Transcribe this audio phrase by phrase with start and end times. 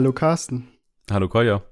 [0.00, 0.66] Hallo Carsten.
[1.10, 1.62] Hallo Koya.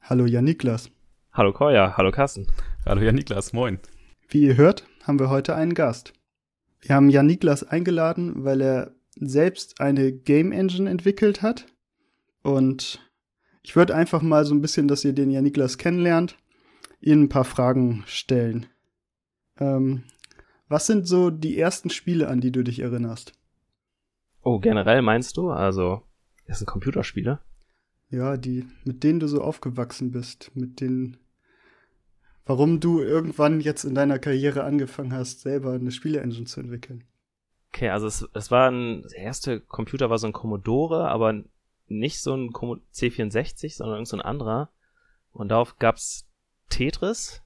[0.00, 0.90] Hallo Jan Niklas.
[1.32, 2.48] Hallo Koya, hallo Carsten.
[2.84, 3.78] Hallo Jan Niklas, moin.
[4.28, 6.12] Wie ihr hört, haben wir heute einen Gast.
[6.80, 11.66] Wir haben Jan Niklas eingeladen, weil er selbst eine Game Engine entwickelt hat.
[12.42, 13.08] Und
[13.62, 16.36] ich würde einfach mal so ein bisschen, dass ihr den Jan Niklas kennenlernt,
[17.00, 18.66] Ihnen ein paar Fragen stellen.
[19.60, 20.02] Ähm,
[20.66, 23.34] was sind so die ersten Spiele, an die du dich erinnerst?
[24.42, 25.50] Oh, generell meinst du?
[25.50, 26.02] Also,
[26.48, 27.38] das sind Computerspiele?
[28.10, 31.18] Ja, die, mit denen du so aufgewachsen bist, mit denen,
[32.46, 37.04] warum du irgendwann jetzt in deiner Karriere angefangen hast, selber eine Spiele-Engine zu entwickeln.
[37.72, 41.42] Okay, also es, es war ein, der erste Computer war so ein Commodore, aber
[41.86, 44.70] nicht so ein C64, sondern irgend so ein anderer.
[45.32, 46.26] Und darauf gab's
[46.70, 47.42] Tetris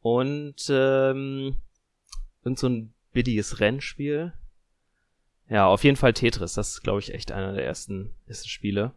[0.00, 1.56] und ähm,
[2.44, 4.32] irgend so ein billiges Rennspiel.
[5.48, 6.54] Ja, auf jeden Fall Tetris.
[6.54, 8.92] Das ist, glaube ich, echt einer der ersten, ersten Spiele.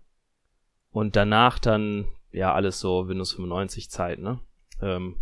[0.95, 4.39] Und danach dann, ja, alles so Windows 95 Zeit, ne?
[4.81, 5.17] Ähm,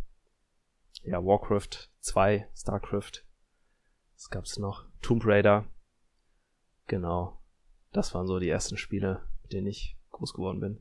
[1.01, 3.23] ja, Warcraft 2, StarCraft.
[4.13, 4.85] Was gab's noch?
[5.01, 5.65] Tomb Raider.
[6.85, 7.41] Genau.
[7.91, 10.79] Das waren so die ersten Spiele, mit denen ich groß geworden bin.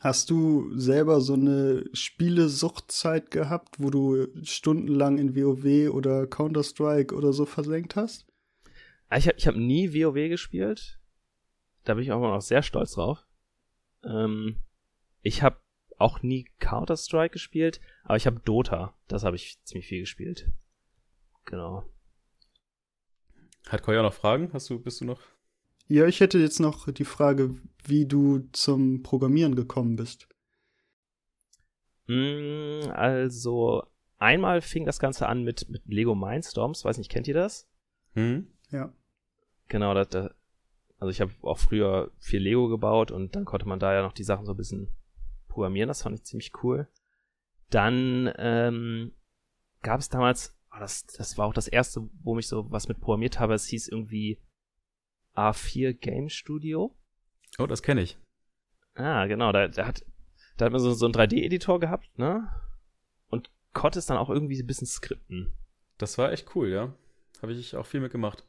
[0.00, 7.32] Hast du selber so eine Spielesuchtzeit gehabt, wo du stundenlang in WoW oder Counter-Strike oder
[7.32, 8.26] so versenkt hast?
[9.16, 10.98] Ich habe ich hab nie WoW gespielt.
[11.84, 13.27] Da bin ich auch immer noch sehr stolz drauf.
[14.04, 14.56] Ähm,
[15.22, 15.60] ich habe
[15.98, 18.94] auch nie Counter-Strike gespielt, aber ich habe Dota.
[19.08, 20.50] Das habe ich ziemlich viel gespielt.
[21.44, 21.84] Genau.
[23.68, 24.50] Hat Koya noch Fragen?
[24.52, 25.20] Hast du, bist du noch?
[25.88, 30.28] Ja, ich hätte jetzt noch die Frage, wie du zum Programmieren gekommen bist.
[32.06, 33.84] Mm, also,
[34.18, 36.84] einmal fing das Ganze an mit, mit Lego Mindstorms.
[36.84, 37.68] Weiß nicht, kennt ihr das?
[38.14, 38.48] Hm?
[38.70, 38.92] Ja.
[39.68, 40.30] Genau, das, das,
[40.98, 44.12] also ich habe auch früher viel Lego gebaut und dann konnte man da ja noch
[44.12, 44.88] die Sachen so ein bisschen
[45.46, 45.88] programmieren.
[45.88, 46.88] Das fand ich ziemlich cool.
[47.70, 49.12] Dann ähm,
[49.82, 53.00] gab es damals, oh, das, das war auch das erste, wo mich so was mit
[53.00, 53.54] programmiert habe.
[53.54, 54.40] Es hieß irgendwie
[55.36, 56.96] A4 Game Studio.
[57.58, 58.18] Oh, das kenne ich.
[58.94, 59.52] Ah, genau.
[59.52, 60.04] Da, da hat,
[60.56, 62.48] da hat man so, so einen 3D-Editor gehabt, ne?
[63.28, 65.52] Und konnte es dann auch irgendwie ein bisschen skripten.
[65.96, 66.92] Das war echt cool, ja.
[67.40, 68.44] Habe ich auch viel mitgemacht.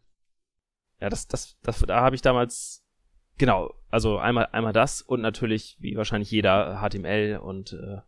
[1.01, 2.85] Ja, das, das, das, da habe ich damals,
[3.37, 8.01] genau, also einmal, einmal das und natürlich, wie wahrscheinlich jeder, HTML und äh,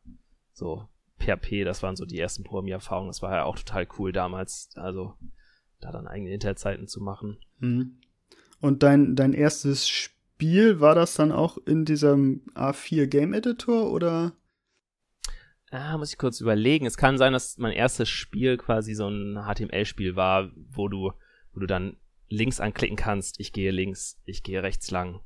[0.53, 0.87] so
[1.19, 3.09] PHP, das waren so die ersten Programmiererfahrungen.
[3.09, 5.15] Das war ja auch total cool damals, also
[5.79, 7.37] da dann eigene Internetseiten zu machen.
[7.59, 7.99] Mhm.
[8.59, 14.33] Und dein, dein erstes Spiel, war das dann auch in diesem A4 Game Editor oder?
[15.71, 16.85] Ah, muss ich kurz überlegen.
[16.85, 21.13] Es kann sein, dass mein erstes Spiel quasi so ein HTML-Spiel war, wo du,
[21.53, 21.97] wo du dann
[22.31, 25.21] links anklicken kannst, ich gehe links, ich gehe rechts lang,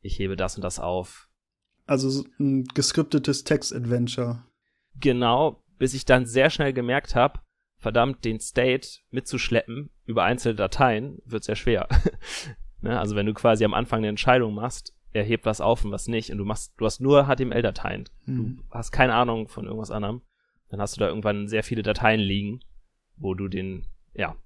[0.00, 1.28] ich hebe das und das auf.
[1.86, 4.44] Also ein geskriptetes Text-Adventure.
[5.00, 7.40] Genau, bis ich dann sehr schnell gemerkt habe,
[7.78, 11.88] verdammt, den State mitzuschleppen über einzelne Dateien wird sehr schwer.
[12.80, 12.98] ne?
[12.98, 16.08] Also wenn du quasi am Anfang eine Entscheidung machst, er hebt was auf und was
[16.08, 18.04] nicht und du machst, du hast nur HTML-Dateien.
[18.24, 18.62] Hm.
[18.68, 20.22] Du hast keine Ahnung von irgendwas anderem.
[20.68, 22.60] Dann hast du da irgendwann sehr viele Dateien liegen,
[23.16, 24.36] wo du den, ja,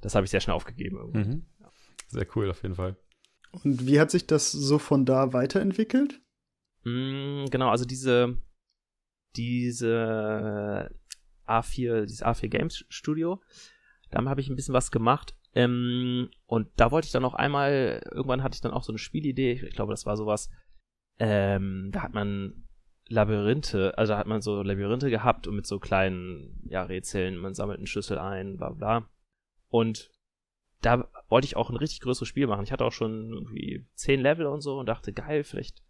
[0.00, 1.10] das habe ich sehr schnell aufgegeben.
[1.12, 1.46] Mhm.
[2.08, 2.96] Sehr cool, auf jeden Fall.
[3.50, 6.20] Und wie hat sich das so von da weiterentwickelt?
[6.84, 8.38] Mm, genau, also diese,
[9.36, 10.90] diese
[11.46, 13.42] A4, dieses A4 Games Studio,
[14.10, 15.34] da habe ich ein bisschen was gemacht.
[15.54, 18.98] Ähm, und da wollte ich dann auch einmal, irgendwann hatte ich dann auch so eine
[18.98, 20.50] Spielidee, ich glaube, das war sowas,
[21.18, 22.68] ähm, da hat man
[23.08, 27.54] Labyrinthe, also da hat man so Labyrinthe gehabt und mit so kleinen, ja, Rätseln, man
[27.54, 29.08] sammelt einen Schlüssel ein, bla bla.
[29.70, 30.10] Und
[30.80, 32.64] da wollte ich auch ein richtig größeres Spiel machen.
[32.64, 35.82] Ich hatte auch schon irgendwie zehn Level und so und dachte, geil, vielleicht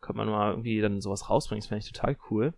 [0.00, 1.60] könnte man mal irgendwie dann sowas rausbringen.
[1.60, 2.54] Das fände ich total cool.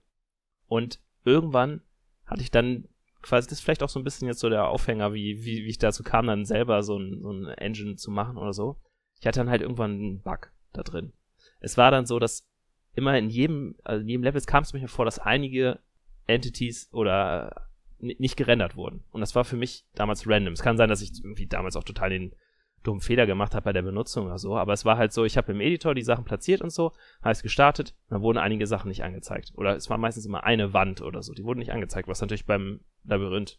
[0.66, 1.82] Und irgendwann
[2.26, 2.88] hatte ich dann
[3.22, 5.68] quasi, das ist vielleicht auch so ein bisschen jetzt so der Aufhänger, wie, wie, wie
[5.68, 8.80] ich dazu kam, dann selber so ein, so ein Engine zu machen oder so.
[9.20, 11.12] Ich hatte dann halt irgendwann einen Bug da drin.
[11.60, 12.46] Es war dann so, dass
[12.94, 15.80] immer in jedem, also in jedem Level kam es mir vor, dass einige
[16.26, 17.65] Entities oder
[17.98, 19.04] nicht gerendert wurden.
[19.10, 20.52] Und das war für mich damals random.
[20.52, 22.34] Es kann sein, dass ich irgendwie damals auch total den
[22.86, 25.36] dummen Fehler gemacht habe bei der Benutzung oder so, aber es war halt so, ich
[25.36, 26.92] habe im Editor die Sachen platziert und so,
[27.24, 29.52] heißt gestartet, dann wurden einige Sachen nicht angezeigt.
[29.56, 32.46] Oder es war meistens immer eine Wand oder so, die wurden nicht angezeigt, was natürlich
[32.46, 33.58] beim Labyrinth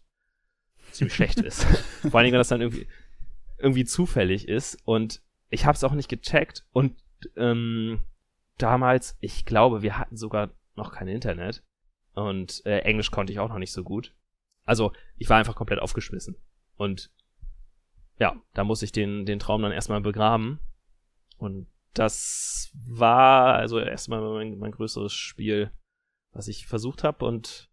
[0.92, 1.63] ziemlich schlecht ist.
[2.10, 2.88] Vor allen Dingen, wenn das dann irgendwie,
[3.57, 6.95] irgendwie zufällig ist und ich habe es auch nicht gecheckt und
[7.36, 8.00] ähm,
[8.57, 11.63] damals, ich glaube, wir hatten sogar noch kein Internet
[12.13, 14.13] und äh, Englisch konnte ich auch noch nicht so gut.
[14.68, 16.36] Also ich war einfach komplett aufgeschmissen.
[16.75, 17.10] Und
[18.19, 20.60] ja, da muss ich den, den Traum dann erstmal begraben.
[21.38, 25.72] Und das war also erstmal mein, mein größeres Spiel,
[26.34, 27.25] was ich versucht habe.
[27.25, 27.72] Und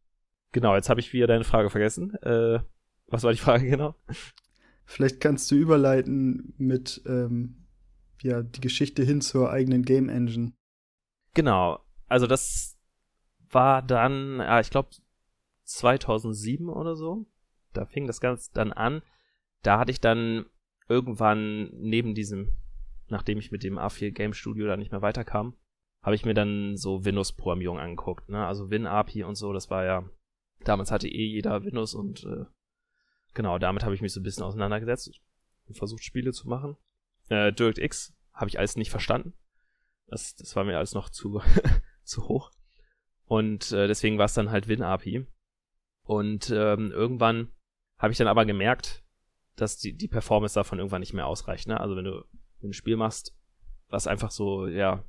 [0.52, 2.14] genau, jetzt habe ich wieder deine Frage vergessen.
[2.22, 2.60] Äh,
[3.08, 3.96] was war die Frage genau?
[4.86, 7.66] Vielleicht kannst du überleiten mit ähm,
[8.22, 10.52] ja, die Geschichte hin zur eigenen Game Engine.
[11.34, 12.78] Genau, also das
[13.50, 14.90] war dann, ja, ich glaube
[15.64, 17.26] 2007 oder so.
[17.72, 19.02] Da fing das Ganze dann an.
[19.62, 20.46] Da hatte ich dann
[20.88, 22.54] irgendwann neben diesem,
[23.08, 25.56] nachdem ich mit dem A4 Game Studio da nicht mehr weiterkam,
[26.02, 28.28] habe ich mir dann so Windows-Programmierung angeguckt.
[28.28, 28.46] Ne?
[28.46, 30.04] Also WinAPI und so, das war ja,
[30.64, 32.44] damals hatte eh jeder Windows und äh,
[33.32, 35.10] genau, damit habe ich mich so ein bisschen auseinandergesetzt
[35.66, 36.76] und versucht, Spiele zu machen.
[37.28, 39.32] Äh, DirectX habe ich alles nicht verstanden.
[40.06, 41.40] Das, das war mir alles noch zu,
[42.04, 42.50] zu hoch.
[43.24, 45.26] Und äh, deswegen war es dann halt WinAPI.
[46.04, 47.48] Und ähm, irgendwann
[47.98, 49.02] habe ich dann aber gemerkt,
[49.56, 51.68] dass die, die Performance davon irgendwann nicht mehr ausreicht.
[51.68, 51.80] Ne?
[51.80, 52.24] Also wenn du,
[52.62, 53.36] ein Spiel machst,
[53.88, 55.04] was einfach so, ja,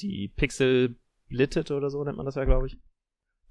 [0.00, 0.96] die Pixel
[1.28, 2.78] blittet oder so nennt man das ja, glaube ich,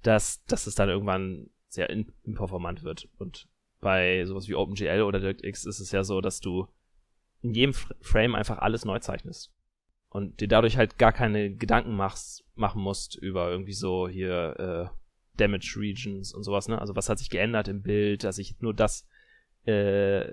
[0.02, 3.08] dass, dass es dann irgendwann sehr imperformant wird.
[3.18, 3.48] Und
[3.80, 6.68] bei sowas wie OpenGL oder DirectX ist es ja so, dass du
[7.42, 9.52] in jedem Frame einfach alles neu zeichnest.
[10.08, 14.98] Und dir dadurch halt gar keine Gedanken machst, machen musst über irgendwie so hier äh,
[15.40, 16.80] Damage Regions und sowas, ne?
[16.80, 19.06] Also was hat sich geändert im Bild, dass ich nur das,
[19.64, 20.32] äh,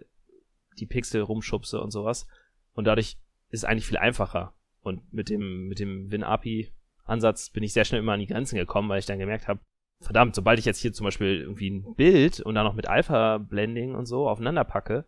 [0.77, 2.27] die Pixel rumschubse und sowas.
[2.73, 3.17] Und dadurch
[3.49, 4.53] ist es eigentlich viel einfacher.
[4.81, 8.89] Und mit dem, mit dem WinAPI-Ansatz bin ich sehr schnell immer an die Grenzen gekommen,
[8.89, 9.61] weil ich dann gemerkt habe,
[10.01, 13.95] verdammt, sobald ich jetzt hier zum Beispiel irgendwie ein Bild und dann noch mit Alpha-Blending
[13.95, 15.05] und so aufeinander packe,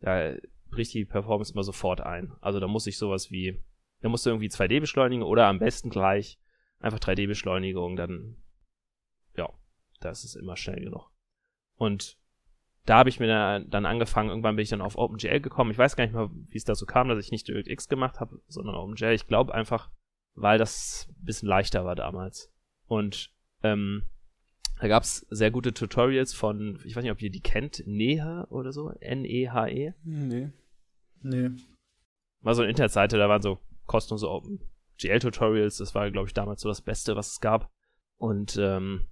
[0.00, 0.34] da
[0.70, 2.32] bricht die Performance immer sofort ein.
[2.40, 3.62] Also da muss ich sowas wie,
[4.00, 6.38] da musst du irgendwie 2D beschleunigen oder am besten gleich
[6.80, 8.36] einfach 3D-Beschleunigung, dann
[10.00, 11.10] das ist immer schnell genug.
[11.76, 12.18] Und
[12.84, 15.72] da habe ich mir dann angefangen, irgendwann bin ich dann auf OpenGL gekommen.
[15.72, 18.40] Ich weiß gar nicht mal, wie es dazu kam, dass ich nicht DirectX gemacht habe,
[18.46, 19.12] sondern OpenGL.
[19.12, 19.90] Ich glaube einfach,
[20.34, 22.52] weil das ein bisschen leichter war damals.
[22.86, 23.32] Und
[23.62, 24.04] ähm,
[24.80, 28.46] da gab es sehr gute Tutorials von, ich weiß nicht, ob ihr die kennt, Neha
[28.50, 29.88] oder so, N-E-H-E.
[29.88, 29.94] -E.
[30.04, 30.50] Nee.
[31.22, 31.50] Nee.
[32.42, 35.78] War so eine Internetseite, da waren so kostenlose OpenGL-Tutorials.
[35.78, 37.70] Das war, glaube ich, damals so das Beste, was es gab.
[38.16, 39.06] Und ähm,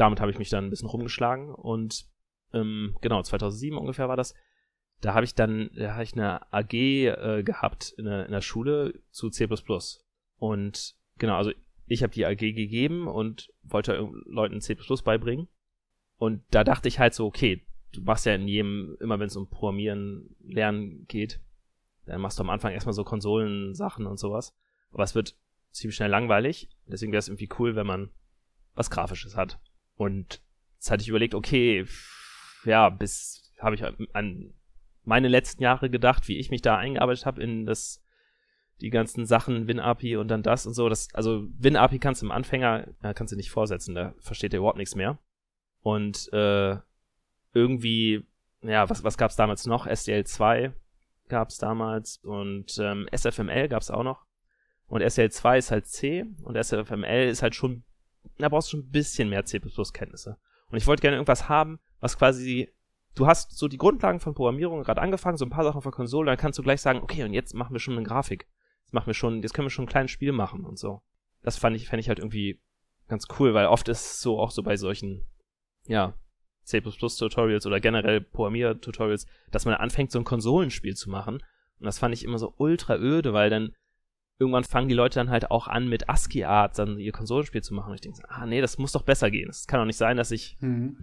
[0.00, 2.06] damit habe ich mich dann ein bisschen rumgeschlagen und
[2.54, 4.34] ähm, genau, 2007 ungefähr war das.
[5.02, 8.40] Da habe ich dann, da habe ich eine AG äh, gehabt in der, in der
[8.40, 9.46] Schule zu C++.
[10.38, 11.52] Und genau, also
[11.86, 15.48] ich habe die AG gegeben und wollte Leuten C++ beibringen.
[16.16, 19.36] Und da dachte ich halt so, okay, du machst ja in jedem, immer wenn es
[19.36, 21.40] um Programmieren lernen geht,
[22.06, 24.56] dann machst du am Anfang erstmal so Konsolensachen und sowas.
[24.92, 25.36] Aber es wird
[25.72, 26.68] ziemlich schnell langweilig.
[26.86, 28.10] Deswegen wäre es irgendwie cool, wenn man
[28.74, 29.60] was Grafisches hat.
[30.00, 30.40] Und
[30.76, 31.84] jetzt hatte ich überlegt, okay,
[32.64, 34.54] ja, bis habe ich an
[35.04, 38.02] meine letzten Jahre gedacht, wie ich mich da eingearbeitet habe in das
[38.80, 40.88] die ganzen Sachen WinAPI und dann das und so.
[40.88, 44.60] Das, also WinAPI kannst du im Anfänger, ja, kannst du nicht vorsetzen, da versteht er
[44.60, 45.18] überhaupt nichts mehr.
[45.82, 46.78] Und äh,
[47.52, 48.24] irgendwie,
[48.62, 49.86] ja, was, was gab es damals noch?
[49.86, 50.72] SDL2
[51.28, 54.24] gab es damals und ähm, SFML gab es auch noch.
[54.86, 57.84] Und SDL2 ist halt C und SFML ist halt schon
[58.38, 60.38] da brauchst du schon ein bisschen mehr C++-Kenntnisse.
[60.68, 62.72] Und ich wollte gerne irgendwas haben, was quasi,
[63.14, 66.26] du hast so die Grundlagen von Programmierung gerade angefangen, so ein paar Sachen der Konsole,
[66.26, 68.46] dann kannst du gleich sagen, okay, und jetzt machen wir schon eine Grafik.
[68.84, 71.02] Jetzt machen wir schon, jetzt können wir schon ein kleines Spiel machen und so.
[71.42, 72.60] Das fand ich, fände ich halt irgendwie
[73.08, 75.26] ganz cool, weil oft ist es so auch so bei solchen,
[75.86, 76.14] ja,
[76.64, 81.36] C++-Tutorials oder generell Programmier-Tutorials, dass man anfängt, so ein Konsolenspiel zu machen.
[81.36, 83.74] Und das fand ich immer so ultra öde, weil dann
[84.40, 87.90] irgendwann fangen die Leute dann halt auch an, mit ASCII-Art dann ihr Konsolenspiel zu machen.
[87.90, 89.50] Und ich denke, ah nee, das muss doch besser gehen.
[89.50, 90.96] Es kann doch nicht sein, dass ich mhm.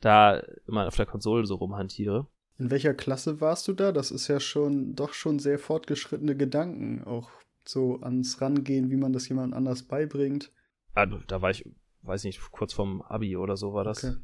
[0.00, 2.28] da immer auf der Konsole so rumhantiere.
[2.58, 3.90] In welcher Klasse warst du da?
[3.90, 7.30] Das ist ja schon doch schon sehr fortgeschrittene Gedanken, auch
[7.64, 10.52] so ans Rangehen, wie man das jemand anders beibringt.
[10.94, 11.64] Ah, da war ich,
[12.02, 14.04] weiß nicht, kurz vorm Abi oder so war das.
[14.04, 14.16] Okay.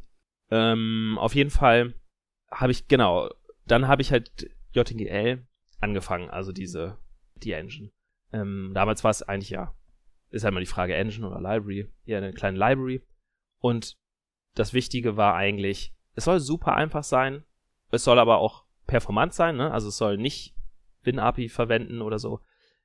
[0.51, 1.95] Ähm, auf jeden Fall
[2.51, 3.31] habe ich, genau,
[3.67, 5.47] dann habe ich halt JGL
[5.81, 6.99] angefangen, also diese,
[7.37, 7.91] die Engine.
[8.33, 9.75] Ähm, damals war es eigentlich ja,
[10.31, 13.03] ist halt mal die Frage Engine oder Library, eher eine kleine Library.
[13.59, 13.97] Und
[14.55, 17.45] das Wichtige war eigentlich, es soll super einfach sein,
[17.91, 19.71] es soll aber auch performant sein, ne?
[19.73, 20.55] Also es soll nicht
[21.03, 22.41] WinAPI verwenden oder so.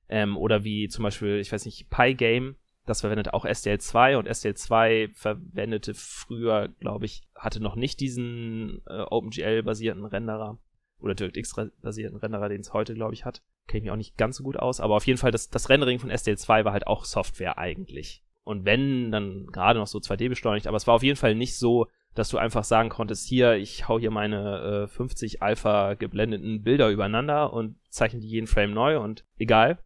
[0.08, 5.16] Ähm, oder wie zum Beispiel, ich weiß nicht, Pygame, das verwendet auch SDL2 und SDL2
[5.16, 10.60] verwendete früher, glaube ich, hatte noch nicht diesen äh, OpenGL-basierten Renderer
[11.00, 13.42] oder DirectX-basierten Renderer, den es heute, glaube ich, hat.
[13.68, 15.70] Kenne ich mich auch nicht ganz so gut aus, aber auf jeden Fall, das, das
[15.70, 18.24] Rendering von SDL2 war halt auch Software eigentlich.
[18.44, 21.58] Und wenn, dann gerade noch so 2D beschleunigt, aber es war auf jeden Fall nicht
[21.58, 26.64] so, dass du einfach sagen konntest, hier, ich hau hier meine äh, 50 Alpha geblendeten
[26.64, 29.80] Bilder übereinander und zeichne die jeden Frame neu und egal.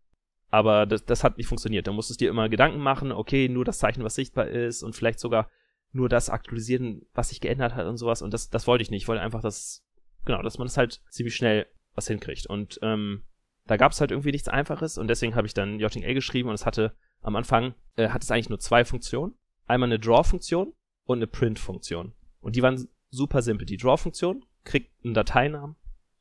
[0.52, 1.88] Aber das, das hat nicht funktioniert.
[1.88, 4.96] Da musstest du dir immer Gedanken machen, okay, nur das Zeichen, was sichtbar ist und
[4.96, 5.50] vielleicht sogar
[5.92, 8.22] nur das aktualisieren, was sich geändert hat und sowas.
[8.22, 9.04] Und das, das wollte ich nicht.
[9.04, 9.84] Ich wollte einfach, dass,
[10.26, 12.48] genau, dass man das halt ziemlich schnell was hinkriegt.
[12.48, 13.24] Und ähm,
[13.66, 16.56] da gab es halt irgendwie nichts Einfaches und deswegen habe ich dann JTL geschrieben und
[16.56, 19.36] es hatte am Anfang, äh, hat es eigentlich nur zwei Funktionen.
[19.68, 20.74] Einmal eine Draw-Funktion
[21.06, 22.14] und eine Print-Funktion.
[22.42, 23.66] Und die waren super simpel.
[23.66, 25.76] Die Draw-Funktion kriegt einen Dateinamen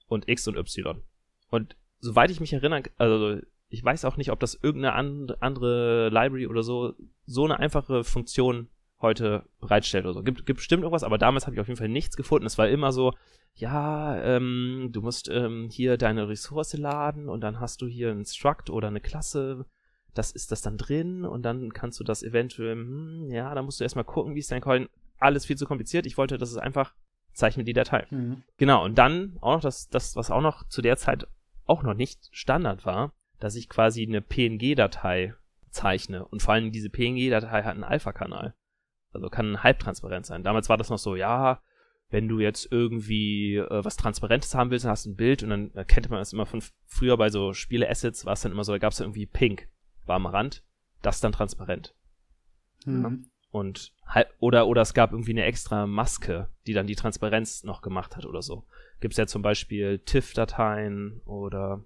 [0.06, 1.02] und X und Y.
[1.50, 3.40] Und soweit ich mich erinnere, also
[3.70, 4.94] ich weiß auch nicht, ob das irgendeine
[5.40, 6.94] andere Library oder so
[7.26, 8.68] so eine einfache Funktion
[9.00, 10.22] heute bereitstellt oder so.
[10.22, 12.46] Gibt, gibt bestimmt irgendwas, aber damals habe ich auf jeden Fall nichts gefunden.
[12.46, 13.14] Es war immer so,
[13.54, 18.24] ja, ähm, du musst ähm, hier deine Ressource laden und dann hast du hier ein
[18.24, 19.66] Struct oder eine Klasse,
[20.14, 23.80] das ist das dann drin und dann kannst du das eventuell, hm, ja, da musst
[23.80, 24.88] du erstmal gucken, wie ist dein Coin.
[25.20, 26.06] Alles viel zu kompliziert.
[26.06, 26.94] Ich wollte, dass es einfach
[27.32, 28.06] zeichne die Datei.
[28.10, 28.42] Mhm.
[28.56, 31.26] Genau, und dann auch noch das, das, was auch noch zu der Zeit
[31.66, 35.34] auch noch nicht Standard war, dass ich quasi eine PNG-Datei
[35.70, 36.24] zeichne.
[36.26, 38.54] Und vor allem diese PNG-Datei hat einen Alpha-Kanal.
[39.12, 40.42] Also kann halbtransparent sein.
[40.42, 41.62] Damals war das noch so, ja,
[42.10, 45.50] wenn du jetzt irgendwie äh, was Transparentes haben willst, dann hast du ein Bild und
[45.50, 48.72] dann erkennt man das immer von früher bei so Spiele-Assets, war es dann immer so,
[48.72, 49.68] da gab es irgendwie Pink,
[50.06, 50.64] war am Rand,
[51.02, 51.94] das dann transparent.
[52.84, 53.30] Mhm.
[53.50, 53.92] Und
[54.40, 58.26] oder oder es gab irgendwie eine extra Maske, die dann die Transparenz noch gemacht hat
[58.26, 58.66] oder so.
[59.00, 61.84] Gibt es ja zum Beispiel TIFF-Dateien oder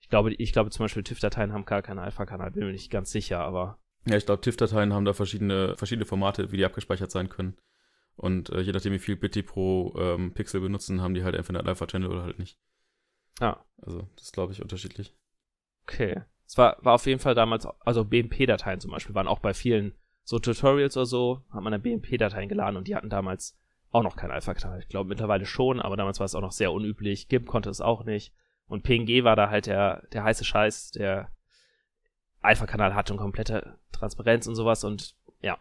[0.00, 3.10] ich glaube, ich glaube zum Beispiel TIFF-Dateien haben gar keinen Alpha-Kanal, bin mir nicht ganz
[3.10, 3.78] sicher, aber.
[4.06, 7.56] Ja, ich glaube, TIFF-Dateien haben da verschiedene, verschiedene Formate, wie die abgespeichert sein können.
[8.14, 11.34] Und äh, je nachdem, wie viel Bit die pro ähm, Pixel benutzen, haben die halt
[11.34, 12.58] entweder einen Alpha-Channel oder halt nicht.
[13.40, 13.64] Ja.
[13.82, 15.14] Also, das ist, glaube ich, unterschiedlich.
[15.82, 16.22] Okay.
[16.46, 19.94] Es war, war auf jeden Fall damals, also BMP-Dateien zum Beispiel, waren auch bei vielen
[20.22, 23.58] so Tutorials oder so, hat man dann BMP-Dateien geladen und die hatten damals
[23.90, 24.80] auch noch keinen Alpha-Kanal.
[24.80, 27.28] Ich glaube mittlerweile schon, aber damals war es auch noch sehr unüblich.
[27.28, 28.32] GIMP konnte es auch nicht.
[28.66, 31.30] Und PNG war da halt der, der heiße Scheiß, der
[32.46, 35.58] Alpha-Kanal hatte und komplette Transparenz und sowas und ja.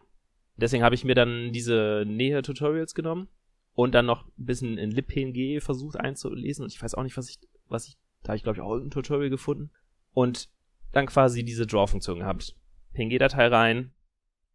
[0.57, 3.27] Deswegen habe ich mir dann diese Nähe-Tutorials genommen
[3.73, 7.29] und dann noch ein bisschen in LibPNG versucht einzulesen und ich weiß auch nicht, was
[7.29, 9.71] ich, was ich, da habe ich glaube ich auch irgendein Tutorial gefunden
[10.13, 10.49] und
[10.93, 12.55] dann quasi diese Draw-Funktion gehabt.
[12.93, 13.91] PNG-Datei rein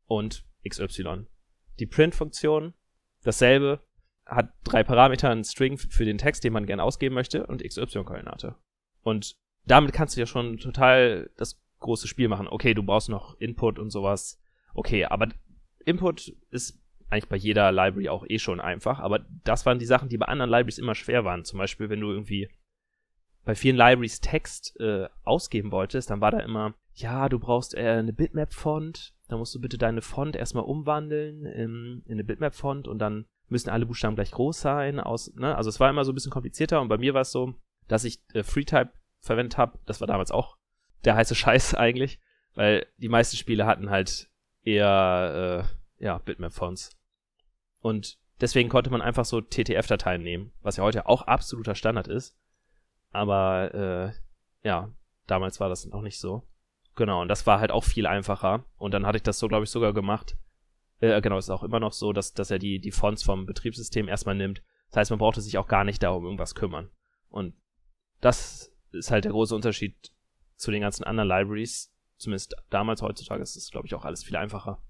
[0.07, 1.27] und XY.
[1.79, 2.73] Die Print-Funktion,
[3.23, 3.81] dasselbe,
[4.25, 8.57] hat drei Parameter, ein String für den Text, den man gerne ausgeben möchte und XY-Koordinate.
[9.03, 12.49] Und damit kannst du ja schon total das große Spiel machen.
[12.49, 14.41] Okay, du brauchst noch Input und sowas.
[14.75, 15.29] Okay, aber
[15.85, 20.09] Input ist eigentlich bei jeder Library auch eh schon einfach, aber das waren die Sachen,
[20.09, 21.45] die bei anderen Libraries immer schwer waren.
[21.45, 22.49] Zum Beispiel, wenn du irgendwie
[23.45, 27.81] bei vielen Libraries Text äh, ausgeben wolltest, dann war da immer, ja, du brauchst äh,
[27.81, 32.99] eine Bitmap-Font, da musst du bitte deine Font erstmal umwandeln in, in eine Bitmap-Font und
[32.99, 35.01] dann müssen alle Buchstaben gleich groß sein.
[35.01, 35.57] Aus, ne?
[35.57, 37.55] Also es war immer so ein bisschen komplizierter und bei mir war es so,
[37.89, 39.79] dass ich äh, FreeType verwendet habe.
[39.87, 40.57] Das war damals auch
[41.05, 42.21] der heiße Scheiß eigentlich,
[42.55, 44.29] weil die meisten Spiele hatten halt
[44.63, 45.67] eher
[45.99, 46.97] äh, ja, Bitmap-Fonts.
[47.81, 52.37] Und deswegen konnte man einfach so TTF-Dateien nehmen, was ja heute auch absoluter Standard ist.
[53.13, 54.91] Aber äh, ja,
[55.27, 56.47] damals war das noch nicht so.
[56.97, 58.65] Genau, und das war halt auch viel einfacher.
[58.77, 60.37] Und dann hatte ich das so, glaube ich, sogar gemacht,
[61.01, 64.09] äh, genau, ist auch immer noch so, dass, dass er die, die Fonts vom Betriebssystem
[64.09, 64.63] erstmal nimmt.
[64.91, 66.91] Das heißt, man brauchte sich auch gar nicht darum irgendwas kümmern.
[67.31, 67.55] Und
[68.21, 70.13] das ist halt der große Unterschied
[70.61, 71.93] zu den ganzen anderen Libraries.
[72.19, 74.83] Zumindest damals, heutzutage ist es, glaube ich, auch alles viel einfacher.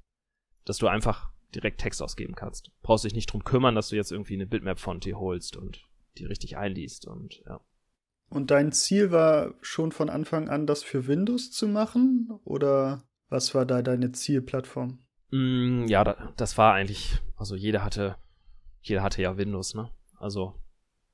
[0.65, 2.71] Dass du einfach direkt Text ausgeben kannst.
[2.83, 6.25] Brauchst dich nicht drum kümmern, dass du jetzt irgendwie eine Bitmap-Font hier holst und die
[6.25, 7.61] richtig einliest und ja.
[8.29, 12.31] Und dein Ziel war schon von Anfang an, das für Windows zu machen?
[12.45, 15.05] Oder was war da deine Zielplattform?
[15.31, 18.17] Mm, ja, da, das war eigentlich, also jeder hatte,
[18.83, 19.91] jeder hatte ja Windows, ne?
[20.17, 20.61] Also,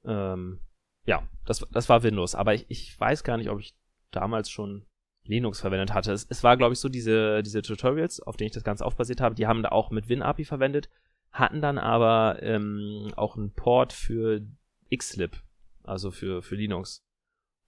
[0.04, 0.60] ähm,
[1.06, 2.34] ja, das, das war Windows.
[2.34, 3.74] Aber ich, ich weiß gar nicht, ob ich
[4.16, 4.84] damals schon
[5.24, 6.12] Linux verwendet hatte.
[6.12, 9.20] Es, es war, glaube ich, so diese, diese Tutorials, auf denen ich das Ganze aufbasiert
[9.20, 10.88] habe, die haben da auch mit WinAPI verwendet,
[11.32, 14.40] hatten dann aber ähm, auch einen Port für
[14.94, 15.42] Xlib,
[15.82, 17.04] also für, für Linux.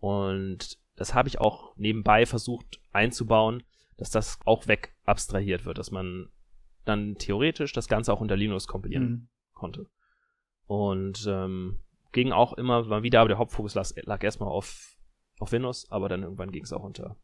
[0.00, 3.62] Und das habe ich auch nebenbei versucht einzubauen,
[3.96, 6.28] dass das auch weg abstrahiert wird, dass man
[6.84, 9.28] dann theoretisch das Ganze auch unter Linux kompilieren mhm.
[9.52, 9.86] konnte.
[10.66, 11.80] Und ähm,
[12.12, 14.97] ging auch immer mal wieder, aber der Hauptfokus lag, lag erstmal auf,
[15.38, 17.16] auf Windows, aber dann irgendwann ging es auch unter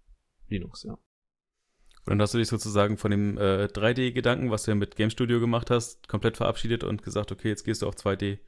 [0.48, 0.92] Linux, ja.
[0.92, 5.10] Und dann hast du dich sozusagen von dem äh, 3D-Gedanken, was du ja mit Game
[5.10, 8.38] Studio gemacht hast, komplett verabschiedet und gesagt, okay, jetzt gehst du auf 2D.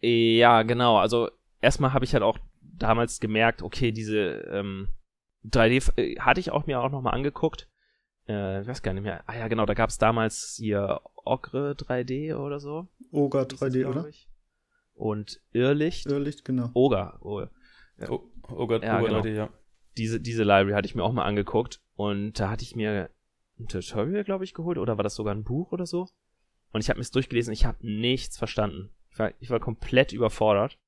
[0.00, 0.98] Ja, genau.
[0.98, 1.30] Also
[1.62, 4.88] erstmal habe ich halt auch damals gemerkt, okay, diese ähm,
[5.46, 7.70] 3D äh, hatte ich auch mir auch nochmal angeguckt
[8.30, 9.22] äh, ich weiß gar nicht mehr.
[9.26, 12.86] Ah ja, genau, da gab es damals hier Ogre 3D oder so.
[13.10, 14.08] Oga 3D, das, oder?
[14.08, 14.28] Ich.
[14.94, 16.06] Und Irrlicht.
[16.06, 16.70] Irrlicht, genau.
[16.74, 17.18] Oga.
[17.22, 17.44] Oh,
[18.08, 19.22] Oh, oh Gott, Ja, oh genau.
[19.22, 19.50] Gott, ja.
[19.96, 23.10] diese, diese Library hatte ich mir auch mal angeguckt und da hatte ich mir
[23.58, 26.08] ein Tutorial, glaube ich, geholt oder war das sogar ein Buch oder so?
[26.72, 28.90] Und ich habe mir es durchgelesen, ich habe nichts verstanden.
[29.10, 30.78] Ich war, ich war komplett überfordert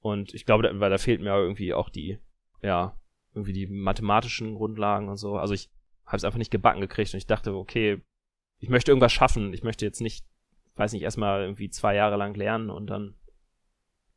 [0.00, 2.18] und ich glaube, da, weil da fehlt mir irgendwie auch die,
[2.62, 2.98] ja,
[3.34, 5.36] irgendwie die mathematischen Grundlagen und so.
[5.36, 5.70] Also ich
[6.06, 8.00] habe es einfach nicht gebacken gekriegt und ich dachte, okay,
[8.58, 9.52] ich möchte irgendwas schaffen.
[9.52, 10.24] Ich möchte jetzt nicht,
[10.76, 13.14] weiß nicht, erstmal irgendwie zwei Jahre lang lernen und dann,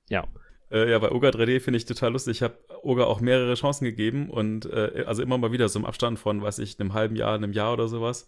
[0.07, 0.25] ja,
[0.71, 2.37] Äh, ja, bei Oga 3D finde ich total lustig.
[2.37, 5.85] Ich habe Oga auch mehrere Chancen gegeben und äh, also immer mal wieder so im
[5.85, 8.27] Abstand von, weiß ich, einem halben Jahr, einem Jahr oder sowas.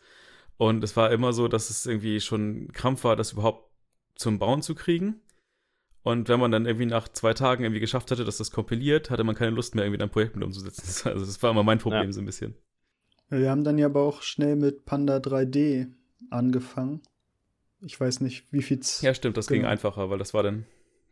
[0.58, 3.70] Und es war immer so, dass es irgendwie schon Krampf war, das überhaupt
[4.16, 5.22] zum Bauen zu kriegen.
[6.04, 9.24] Und wenn man dann irgendwie nach zwei Tagen irgendwie geschafft hatte, dass das kompiliert, hatte
[9.24, 11.10] man keine Lust mehr, irgendwie ein Projekt mit umzusetzen.
[11.12, 12.12] Also das war immer mein Problem Ja.
[12.12, 12.56] so ein bisschen.
[13.30, 15.88] Wir haben dann ja aber auch schnell mit Panda 3D
[16.32, 17.02] angefangen.
[17.82, 18.80] Ich weiß nicht, wie viel.
[19.02, 19.70] Ja, stimmt, das ging Genau.
[19.72, 20.66] einfacher, weil das war dann,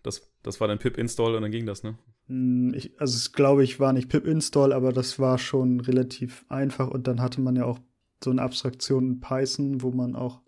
[0.03, 1.97] das, das war dann pip-install und dann ging das, ne?
[2.27, 6.87] Hm, Ich, also es glaube ich war nicht pip-install, aber das war schon relativ einfach
[6.89, 7.79] und dann hatte man ja auch
[8.23, 10.41] so eine Abstraktion in Python, wo man auch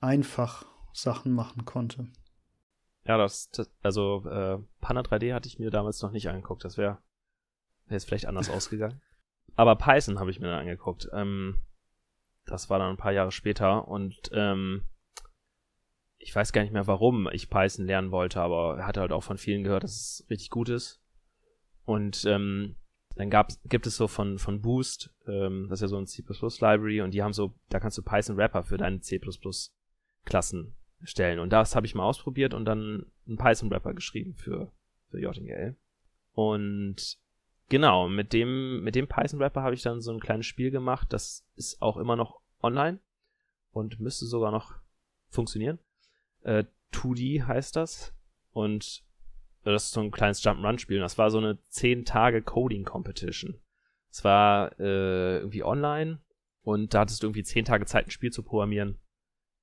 [0.00, 2.08] einfach Sachen machen konnte.
[3.04, 6.64] Ja, das, das also äh, Panda 3D hatte ich mir damals noch nicht angeguckt.
[6.64, 6.98] Das wäre
[7.86, 9.00] wär jetzt vielleicht anders ausgegangen.
[9.54, 11.08] Aber Python habe ich mir dann angeguckt.
[11.12, 11.58] Ähm,
[12.44, 14.82] das war dann ein paar Jahre später und ähm,
[16.26, 19.22] ich weiß gar nicht mehr, warum ich Python lernen wollte, aber er hatte halt auch
[19.22, 21.00] von vielen gehört, dass es richtig gut ist.
[21.84, 22.74] Und ähm,
[23.14, 27.00] dann gab's, gibt es so von, von Boost, ähm, das ist ja so ein C++-Library
[27.02, 31.38] und die haben so, da kannst du Python-Wrapper für deine C++-Klassen stellen.
[31.38, 34.72] Und das habe ich mal ausprobiert und dann einen Python-Wrapper geschrieben für,
[35.10, 35.76] für JGL.
[36.32, 37.18] Und
[37.68, 41.12] genau, mit dem, mit dem Python-Wrapper habe ich dann so ein kleines Spiel gemacht.
[41.12, 42.98] Das ist auch immer noch online
[43.70, 44.74] und müsste sogar noch
[45.28, 45.78] funktionieren.
[46.46, 48.14] Äh, 2D heißt das.
[48.52, 49.04] Und
[49.64, 50.98] das ist so ein kleines Jump'n'Run-Spiel.
[50.98, 53.58] Und Das war so eine 10 Tage Coding-Competition.
[54.10, 56.22] Es war äh, irgendwie online
[56.62, 58.98] und da hattest du irgendwie 10 Tage Zeit, ein Spiel zu programmieren.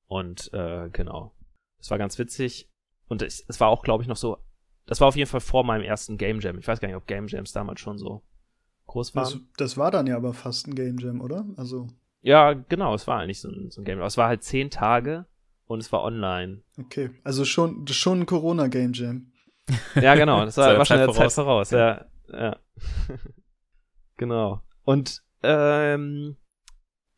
[0.08, 1.34] Und äh, genau.
[1.80, 2.70] Das war ganz witzig.
[3.08, 4.38] Und es, es war auch, glaube ich, noch so.
[4.86, 6.60] Das war auf jeden Fall vor meinem ersten Game Jam.
[6.60, 8.22] Ich weiß gar nicht, ob Game Jams damals schon so
[8.88, 9.24] groß waren.
[9.24, 11.46] Das, das war dann ja aber fast ein Game Jam, oder?
[11.56, 11.88] Also,
[12.22, 14.02] ja, genau, es war eigentlich so ein, so ein Game Jam.
[14.02, 15.26] Aber es war halt 10 Tage
[15.66, 16.62] und es war online.
[16.80, 17.10] okay.
[17.24, 19.32] Also schon, schon ein Corona-Game Jam.
[19.96, 20.44] Ja, genau.
[20.46, 21.72] Das war, war schon Zeit der Zeit voraus.
[21.72, 22.58] Ja, ja.
[24.18, 24.62] genau.
[24.84, 26.36] Und ähm,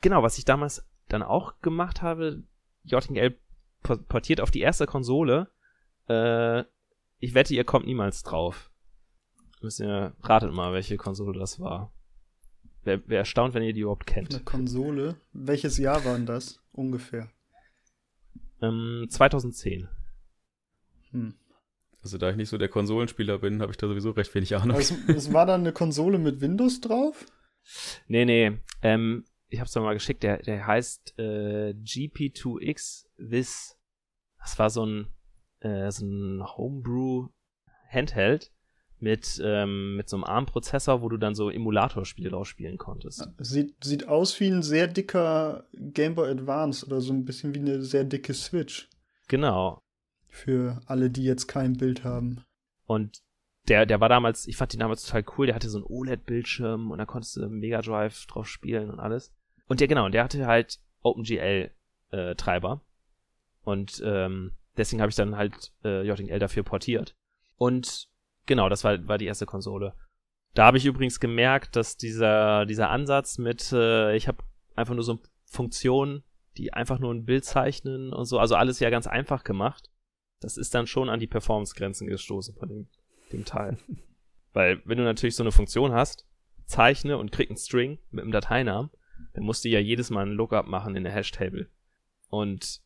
[0.01, 2.43] genau, was ich damals dann auch gemacht habe,
[2.83, 3.37] JGL
[3.83, 5.49] po- portiert auf die erste Konsole.
[6.07, 6.63] Äh,
[7.19, 8.69] ich wette, ihr kommt niemals drauf.
[9.61, 11.91] Müsst ihr ratet mal, welche Konsole das war.
[12.83, 14.45] Wer, wer erstaunt, wenn ihr die überhaupt Eine kennt.
[14.45, 15.15] Konsole.
[15.33, 16.59] Welches Jahr war denn das?
[16.71, 17.29] Ungefähr.
[18.61, 19.89] Ähm, 2010.
[21.11, 21.35] Hm.
[22.01, 24.77] Also da ich nicht so der Konsolenspieler bin, habe ich da sowieso recht wenig Ahnung.
[24.77, 27.25] Es, es war dann eine Konsole mit Windows drauf?
[28.07, 28.59] Nee, nee.
[28.81, 33.77] Ähm, ich hab's doch mal geschickt, der, der heißt äh, GP2X Viz.
[34.39, 35.07] Das war so ein,
[35.61, 37.29] äh, so ein Homebrew
[37.89, 38.51] Handheld
[39.05, 43.29] mit, ähm, mit so einem ARM-Prozessor, wo du dann so Emulatorspiele draus spielen konntest.
[43.37, 47.59] Sieht, sieht aus wie ein sehr dicker Game Boy Advance oder so ein bisschen wie
[47.59, 48.89] eine sehr dicke Switch.
[49.27, 49.79] Genau.
[50.27, 52.43] Für alle, die jetzt kein Bild haben.
[52.87, 53.21] Und
[53.67, 56.89] der, der war damals, ich fand den damals total cool, der hatte so einen OLED-Bildschirm
[56.89, 59.31] und da konntest du Mega Drive drauf spielen und alles.
[59.67, 62.81] Und der, genau, der hatte halt OpenGL-Treiber.
[63.63, 67.13] und ähm, deswegen habe ich dann halt äh, JGL dafür portiert.
[67.57, 68.09] Und
[68.45, 69.93] genau, das war, war die erste Konsole.
[70.53, 74.43] Da habe ich übrigens gemerkt, dass dieser, dieser Ansatz mit, äh, ich habe
[74.75, 76.23] einfach nur so Funktionen,
[76.57, 79.91] die einfach nur ein Bild zeichnen und so, also alles ja ganz einfach gemacht.
[80.39, 82.87] Das ist dann schon an die Performance-Grenzen gestoßen von dem,
[83.31, 83.77] dem Teil.
[84.53, 86.25] Weil, wenn du natürlich so eine Funktion hast,
[86.65, 88.89] zeichne und krieg einen String mit einem Dateinamen,
[89.33, 91.69] dann musst du ja jedes Mal einen Lookup machen in der Hash-Table.
[92.29, 92.81] Und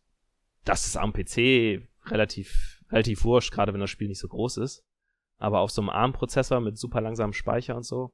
[0.66, 4.84] das ist am PC relativ, relativ wurscht, gerade wenn das Spiel nicht so groß ist.
[5.40, 8.12] Aber auf so einem ARM-Prozessor mit super langsamem Speicher und so,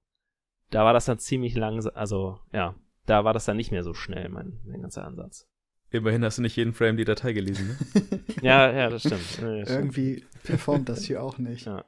[0.70, 3.94] da war das dann ziemlich langsam, also ja, da war das dann nicht mehr so
[3.94, 5.48] schnell, mein, mein ganzer Ansatz.
[5.92, 8.20] Immerhin hast du nicht jeden Frame die Datei gelesen, ne?
[8.42, 9.40] Ja, ja, das stimmt.
[9.42, 9.70] Ja, das stimmt.
[9.70, 11.66] Irgendwie performt das hier auch nicht.
[11.68, 11.86] Ja.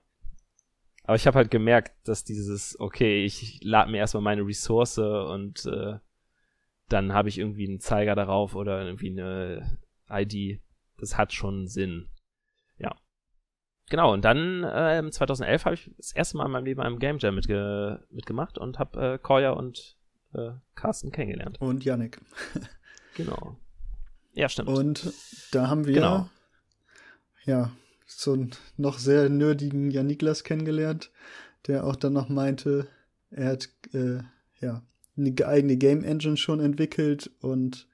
[1.03, 5.65] Aber ich habe halt gemerkt, dass dieses, okay, ich lade mir erstmal meine Ressource und
[5.65, 5.99] äh,
[6.89, 10.61] dann habe ich irgendwie einen Zeiger darauf oder irgendwie eine ID.
[10.97, 12.07] Das hat schon Sinn.
[13.89, 17.19] Genau, und dann ähm, 2011 habe ich das erste Mal in meinem Leben einem Game
[17.19, 19.95] Jam mitge mitgemacht und habe äh, Koya und
[20.33, 21.59] äh, Carsten kennengelernt.
[21.61, 22.19] Und Yannick.
[23.15, 23.57] genau.
[24.33, 24.69] Ja, stimmt.
[24.69, 25.13] Und
[25.51, 26.29] da haben wir Genau.
[27.45, 27.71] ja
[28.05, 31.11] so einen noch sehr nerdigen Janiklas kennengelernt,
[31.67, 32.87] der auch dann noch meinte,
[33.31, 34.19] er hat äh,
[34.59, 34.81] ja
[35.17, 37.87] eine eigene Game Engine schon entwickelt und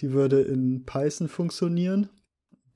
[0.00, 2.08] die würde in Python funktionieren.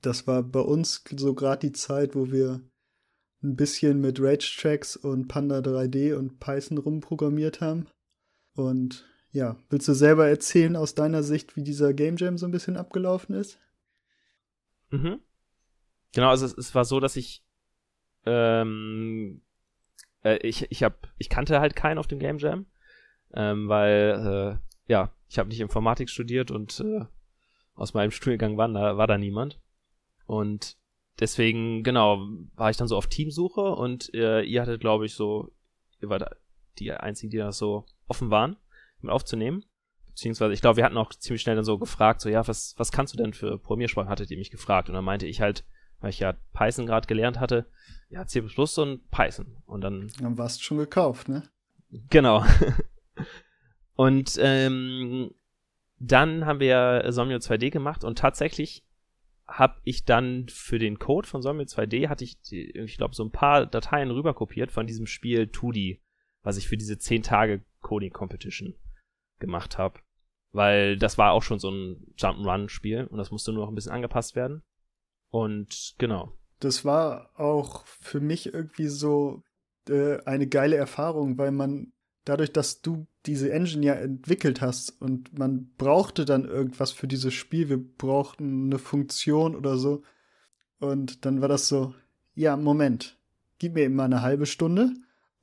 [0.01, 2.61] Das war bei uns so gerade die Zeit, wo wir
[3.43, 7.87] ein bisschen mit Rage Tracks und Panda 3D und Python rumprogrammiert haben.
[8.53, 12.51] Und ja, willst du selber erzählen aus deiner Sicht, wie dieser Game Jam so ein
[12.51, 13.59] bisschen abgelaufen ist?
[14.89, 15.19] Mhm.
[16.13, 17.43] Genau, also es, es war so, dass ich
[18.25, 19.41] ähm,
[20.23, 22.65] äh, ich ich hab, ich kannte halt keinen auf dem Game Jam,
[23.33, 27.05] ähm, weil äh, ja ich habe nicht Informatik studiert und äh,
[27.75, 29.61] aus meinem Studiengang war da war da niemand
[30.29, 30.77] und
[31.19, 35.51] deswegen genau war ich dann so auf Teamsuche und äh, ihr hattet glaube ich so
[36.01, 36.23] ihr wart
[36.77, 38.55] die einzigen die da so offen waren
[39.01, 39.65] mit aufzunehmen
[40.07, 42.91] beziehungsweise ich glaube wir hatten auch ziemlich schnell dann so gefragt so ja was was
[42.91, 45.65] kannst du denn für Programmiersprachen hattet ihr mich gefragt und dann meinte ich halt
[45.99, 47.65] weil ich ja Python gerade gelernt hatte,
[48.09, 49.57] ja, C++ und Python.
[49.65, 50.11] Und dann.
[50.19, 51.43] Dann warst du schon gekauft, ne?
[52.09, 52.45] Genau.
[53.95, 55.31] und ähm,
[55.97, 58.85] dann haben wir Somnio 2D gemacht und tatsächlich
[59.49, 63.31] habe ich dann für den Code von Somnio 2D hatte ich, ich glaube, so ein
[63.31, 65.99] paar Dateien rüberkopiert von diesem Spiel 2D,
[66.43, 68.75] was ich für diese 10 Tage Coding Competition
[69.39, 69.99] gemacht habe.
[70.51, 73.91] Weil das war auch schon so ein Jump'n'Run-Spiel und das musste nur noch ein bisschen
[73.91, 74.63] angepasst werden.
[75.29, 76.33] Und genau.
[76.59, 79.43] Das war auch für mich irgendwie so
[79.87, 81.93] äh, eine geile Erfahrung, weil man
[82.25, 87.33] dadurch, dass du diese Engine ja entwickelt hast und man brauchte dann irgendwas für dieses
[87.33, 90.03] Spiel, wir brauchten eine Funktion oder so.
[90.79, 91.93] Und dann war das so,
[92.35, 93.17] ja, Moment,
[93.57, 94.93] gib mir eben mal eine halbe Stunde.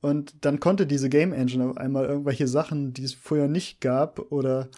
[0.01, 4.31] Und dann konnte diese Game Engine auf einmal irgendwelche Sachen, die es vorher nicht gab,
[4.31, 4.69] oder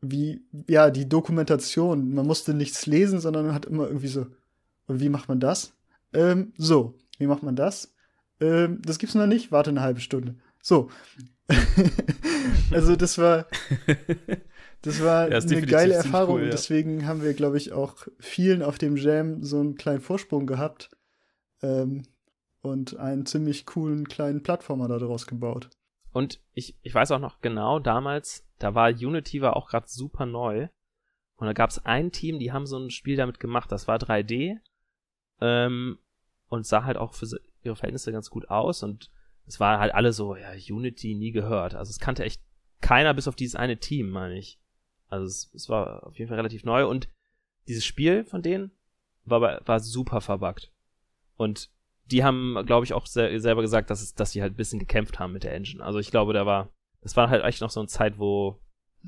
[0.00, 2.12] wie, ja, die Dokumentation.
[2.14, 4.26] Man musste nichts lesen, sondern man hat immer irgendwie so,
[4.86, 5.74] und wie macht man das?
[6.12, 7.94] Ähm, so, wie macht man das?
[8.40, 10.36] Ähm, das gibt's noch nicht, warte eine halbe Stunde.
[10.62, 10.90] So.
[12.70, 13.46] also das war,
[14.80, 16.36] das war Ja, eine geile Erfahrung.
[16.36, 16.44] cool, ja.
[16.46, 20.46] und Deswegen haben wir, glaube ich, auch vielen auf dem Jam so einen kleinen Vorsprung
[20.46, 20.90] gehabt.
[21.62, 22.04] Ähm,
[22.62, 25.68] und einen ziemlich coolen kleinen Plattformer daraus gebaut.
[26.12, 30.26] Und ich, ich weiß auch noch genau, damals, da war Unity war auch gerade super
[30.26, 30.68] neu.
[31.36, 33.72] Und da gab es ein Team, die haben so ein Spiel damit gemacht.
[33.72, 34.58] Das war 3D.
[35.40, 35.98] Ähm,
[36.46, 37.26] und sah halt auch für
[37.62, 38.84] ihre Verhältnisse ganz gut aus.
[38.84, 39.10] Und
[39.46, 41.74] es war halt alle so, ja, Unity nie gehört.
[41.74, 42.40] Also es kannte echt
[42.80, 44.58] keiner bis auf dieses eine Team, meine ich.
[45.08, 46.86] Also es, es war auf jeden Fall relativ neu.
[46.86, 47.08] Und
[47.68, 48.70] dieses Spiel von denen
[49.24, 50.72] war, war super verbuggt.
[51.36, 51.70] Und
[52.06, 54.78] die haben, glaube ich, auch se selber gesagt, dass, es, dass sie halt ein bisschen
[54.80, 55.82] gekämpft haben mit der Engine.
[55.82, 58.58] Also ich glaube, da war, das war halt echt noch so eine Zeit, wo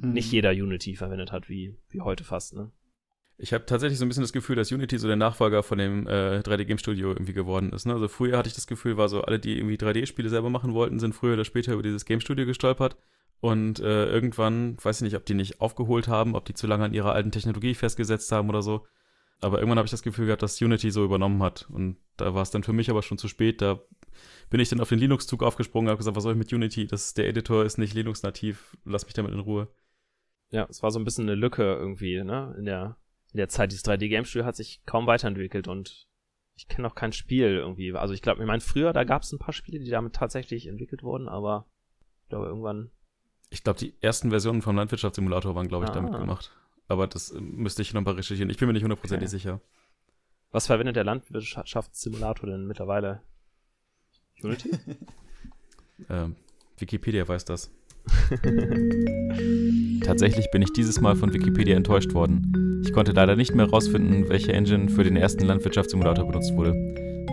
[0.00, 0.12] Hm.
[0.12, 2.70] nicht jeder Unity verwendet hat, wie, wie heute fast, ne?
[3.36, 6.06] Ich habe tatsächlich so ein bisschen das Gefühl, dass Unity so der Nachfolger von dem
[6.06, 7.84] äh, 3D Game Studio irgendwie geworden ist.
[7.84, 7.92] Ne?
[7.92, 11.00] Also früher hatte ich das Gefühl, war so alle, die irgendwie 3D-Spiele selber machen wollten,
[11.00, 12.96] sind früher oder später über dieses Game Studio gestolpert.
[13.40, 16.84] Und äh, irgendwann, weiß ich nicht, ob die nicht aufgeholt haben, ob die zu lange
[16.84, 18.86] an ihrer alten Technologie festgesetzt haben oder so.
[19.40, 21.68] Aber irgendwann habe ich das Gefühl gehabt, dass Unity so übernommen hat.
[21.70, 23.60] Und da war es dann für mich aber schon zu spät.
[23.60, 23.80] Da
[24.48, 26.86] bin ich dann auf den Linux-Zug aufgesprungen und habe gesagt, was soll ich mit Unity?
[26.86, 29.68] Das, der Editor ist nicht Linux-nativ, lass mich damit in Ruhe.
[30.50, 32.54] Ja, es war so ein bisschen eine Lücke irgendwie, ne?
[32.56, 32.96] In der,
[33.34, 36.06] in der Zeit, dieses 3D-Game-Studio hat sich kaum weiterentwickelt und
[36.56, 37.92] ich kenne auch kein Spiel irgendwie.
[37.92, 40.68] Also ich glaube, ich meine, früher, da gab es ein paar Spiele, die damit tatsächlich
[40.68, 41.66] entwickelt wurden, aber
[42.22, 42.90] ich glaube, irgendwann.
[43.50, 45.94] Ich glaube, die ersten Versionen vom Landwirtschaftssimulator waren, glaube ich, Ah.
[45.94, 46.52] damit gemacht.
[46.86, 48.50] Aber das äh, müsste ich noch mal recherchieren.
[48.50, 49.36] Ich bin mir nicht hundertprozentig Okay.
[49.36, 49.60] sicher.
[50.52, 53.20] Was verwendet der Landwirtschaftssimulator denn mittlerweile?
[54.42, 54.70] Unity?
[56.10, 56.34] Ähm,
[56.76, 57.70] Wikipedia weiß das.
[60.04, 62.82] Tatsächlich bin ich dieses Mal von Wikipedia enttäuscht worden.
[62.84, 66.74] Ich konnte leider nicht mehr herausfinden, welche Engine für den ersten Landwirtschaftssimulator benutzt wurde.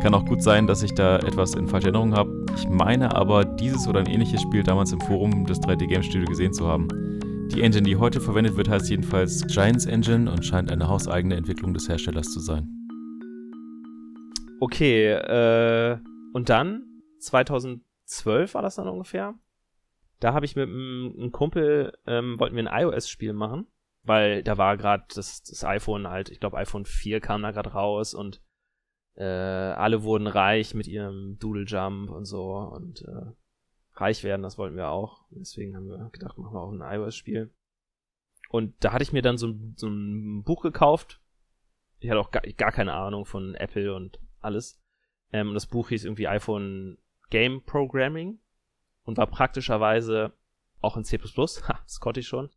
[0.01, 2.45] Kann auch gut sein, dass ich da etwas in falscher Erinnerung habe.
[2.55, 6.27] Ich meine aber, dieses oder ein ähnliches Spiel damals im Forum des 3D Game Studio
[6.27, 6.87] gesehen zu haben.
[7.53, 11.73] Die Engine, die heute verwendet wird, heißt jedenfalls Giants Engine und scheint eine hauseigene Entwicklung
[11.73, 12.67] des Herstellers zu sein.
[14.61, 15.97] Okay, äh,
[16.33, 16.83] und dann,
[17.19, 19.35] 2012 war das dann ungefähr,
[20.21, 23.67] da habe ich mit einem Kumpel, ähm, wollten wir ein iOS-Spiel machen,
[24.03, 27.71] weil da war gerade das, das iPhone halt, ich glaube iPhone 4 kam da gerade
[27.73, 28.41] raus und
[29.15, 33.31] äh, alle wurden reich mit ihrem Doodle Jump und so und äh,
[33.95, 35.25] reich werden, das wollten wir auch.
[35.31, 37.53] Deswegen haben wir gedacht, machen wir auch ein iOS-Spiel.
[38.49, 41.21] Und da hatte ich mir dann so, ein- so ein Buch gekauft.
[41.99, 44.81] Ich hatte auch gar, gar keine Ahnung von Apple und alles.
[45.33, 46.97] Ähm, das Buch hieß irgendwie iPhone
[47.29, 48.39] Game Programming
[49.03, 50.33] und war praktischerweise
[50.81, 51.17] auch in C++.
[51.67, 52.49] Ha, das konnte ich schon.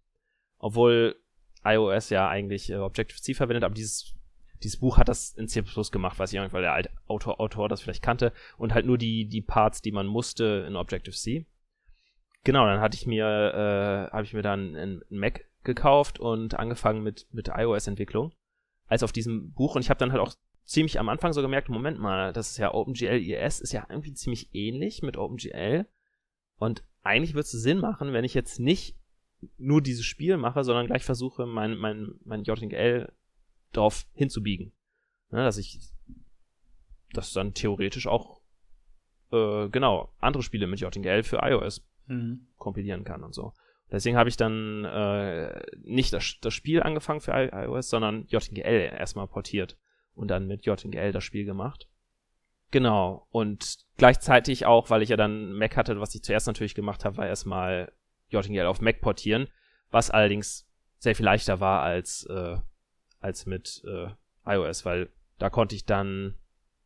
[0.58, 1.16] Obwohl
[1.64, 4.14] iOS ja eigentlich äh, Objective-C verwendet, aber dieses,
[4.62, 7.68] dieses Buch hat das in C++ gemacht, weiß ich nicht, weil der alte Autor, Autor
[7.68, 11.46] das vielleicht kannte und halt nur die, die Parts, die man musste in Objective-C.
[12.44, 17.02] Genau, dann hatte ich mir, äh, habe ich mir dann einen Mac gekauft und angefangen
[17.02, 18.32] mit, mit iOS-Entwicklung
[18.86, 21.68] als auf diesem Buch und ich habe dann halt auch ziemlich am Anfang so gemerkt,
[21.70, 25.86] Moment mal, das ist ja OpenGL IS, ist ja irgendwie ziemlich ähnlich mit OpenGL
[26.58, 28.96] und eigentlich würde es Sinn machen, wenn ich jetzt nicht
[29.58, 33.12] nur dieses Spiel mache, sondern gleich versuche, mein, mein, mein JGL
[33.72, 34.72] drauf hinzubiegen.
[35.30, 35.80] Ne, dass ich
[37.12, 38.40] das dann theoretisch auch
[39.32, 42.46] äh, genau andere Spiele mit JGL für iOS mhm.
[42.56, 43.52] kompilieren kann und so.
[43.90, 49.28] Deswegen habe ich dann äh, nicht das, das Spiel angefangen für iOS, sondern JGL erstmal
[49.28, 49.78] portiert
[50.14, 51.88] und dann mit JGL das Spiel gemacht.
[52.74, 53.28] Genau.
[53.30, 57.18] Und gleichzeitig auch, weil ich ja dann Mac hatte, was ich zuerst natürlich gemacht habe,
[57.18, 57.92] war erstmal
[58.30, 59.46] JGL auf Mac portieren,
[59.92, 62.56] was allerdings sehr viel leichter war als, äh,
[63.20, 64.08] als mit äh,
[64.44, 65.08] iOS, weil
[65.38, 66.34] da konnte ich dann,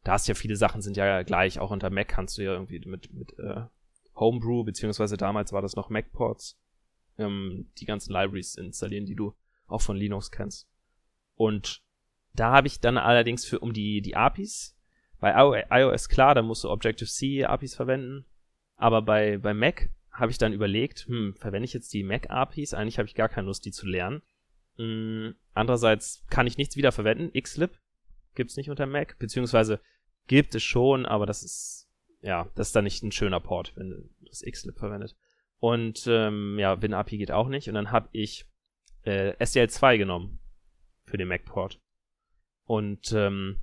[0.05, 2.81] da hast ja viele Sachen sind ja gleich, auch unter Mac kannst du ja irgendwie
[2.81, 3.63] mit, mit äh,
[4.15, 6.61] Homebrew, beziehungsweise damals war das noch Macports,
[7.17, 9.33] ähm, die ganzen Libraries installieren, die du
[9.67, 10.69] auch von Linux kennst.
[11.35, 11.83] Und
[12.35, 14.78] da habe ich dann allerdings für um die, die APIs,
[15.21, 18.25] bei iOS klar, da musst du Objective-C APIs verwenden,
[18.77, 22.75] aber bei, bei Mac habe ich dann überlegt, hm, verwende ich jetzt die Mac APIs?
[22.75, 24.23] Eigentlich habe ich gar keine Lust, die zu lernen.
[24.77, 27.33] Hm, andererseits kann ich nichts wieder verwenden.
[27.41, 27.79] Xlib
[28.35, 29.81] gibt's nicht unter Mac, beziehungsweise
[30.27, 31.89] gibt es schon, aber das ist,
[32.21, 35.17] ja, das ist dann nicht ein schöner Port, wenn das Xlib verwendet.
[35.59, 37.69] Und ähm, ja, WinAPI geht auch nicht.
[37.69, 38.47] Und dann habe ich
[39.03, 40.39] äh, SDL2 genommen
[41.05, 41.81] für den Mac-Port.
[42.65, 43.59] Und ähm,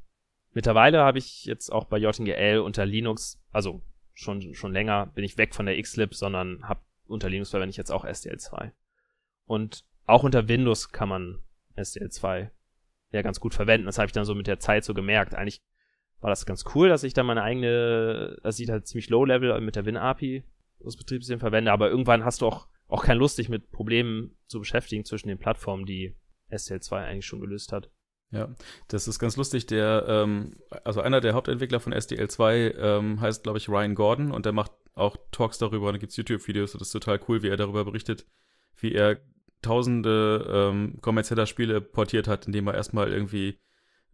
[0.55, 5.37] mittlerweile habe ich jetzt auch bei JGL unter Linux, also schon, schon länger, bin ich
[5.37, 8.71] weg von der Xlib, sondern habe unter Linux verwende ich jetzt auch SDL2.
[9.45, 11.43] Und auch unter Windows kann man
[11.75, 12.49] SDL2
[13.11, 13.85] ja ganz gut verwenden.
[13.85, 15.35] Das habe ich dann so mit der Zeit so gemerkt.
[15.35, 15.61] Eigentlich
[16.21, 19.75] war das ganz cool, dass ich dann meine eigene, das sieht halt ziemlich low-level mit
[19.75, 20.43] der WinAPI
[20.79, 24.59] das Betriebssystem verwende, aber irgendwann hast du auch, auch keine Lust, dich mit Problemen zu
[24.59, 26.15] beschäftigen zwischen den Plattformen, die
[26.51, 27.89] STL2 eigentlich schon gelöst hat.
[28.35, 28.49] Ja,
[28.89, 29.65] das ist ganz lustig.
[29.67, 34.45] Der, ähm, also einer der Hauptentwickler von SDL2 ähm, heißt, glaube ich, Ryan Gordon und
[34.45, 37.43] der macht auch Talks darüber und da gibt es YouTube-Videos und das ist total cool,
[37.43, 38.25] wie er darüber berichtet,
[38.77, 39.21] wie er
[39.61, 43.59] tausende ähm, kommerzieller Spiele portiert hat, indem er erstmal irgendwie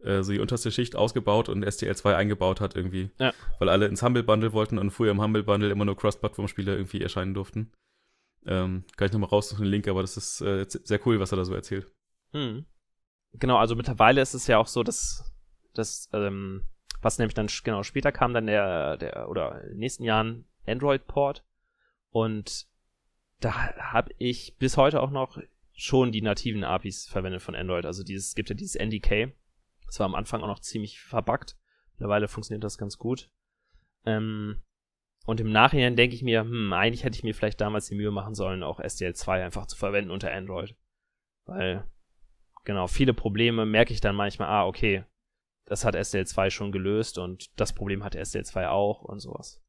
[0.02, 3.10] äh, so die unterste Schicht ausgebaut und STL2 eingebaut hat irgendwie.
[3.18, 3.32] Ja.
[3.58, 7.02] Weil alle ins Humble Bundle wollten und früher im Humble Bundle immer nur Cross-Plattform-Spiele irgendwie
[7.02, 7.72] erscheinen durften.
[8.46, 11.36] Ähm, kann ich nochmal raussuchen, den Link, aber das ist äh, sehr cool, was er
[11.36, 11.86] da so erzählt.
[12.32, 12.64] Hm.
[13.34, 15.32] Genau, also mittlerweile ist es ja auch so, dass,
[15.74, 16.64] dass ähm,
[17.00, 21.44] was nämlich dann genau später kam, dann der, der oder in den nächsten Jahren Android-Port.
[22.10, 22.66] Und
[23.40, 25.38] da habe ich bis heute auch noch
[25.74, 27.86] schon die nativen APIs verwendet von Android.
[27.86, 29.32] Also dieses, es gibt ja dieses NDK,
[29.86, 31.56] das war am Anfang auch noch ziemlich verbuggt.
[31.94, 33.30] Mittlerweile funktioniert das ganz gut.
[34.04, 34.62] Ähm,
[35.24, 38.10] und im Nachhinein denke ich mir, hm, eigentlich hätte ich mir vielleicht damals die Mühe
[38.10, 40.74] machen sollen, auch SDL2 einfach zu verwenden unter Android.
[41.44, 41.84] Weil,
[42.64, 45.04] genau, viele Probleme merke ich dann manchmal, ah, okay,
[45.64, 49.60] das hat SDL2 schon gelöst und das Problem hatte SDL2 auch und sowas.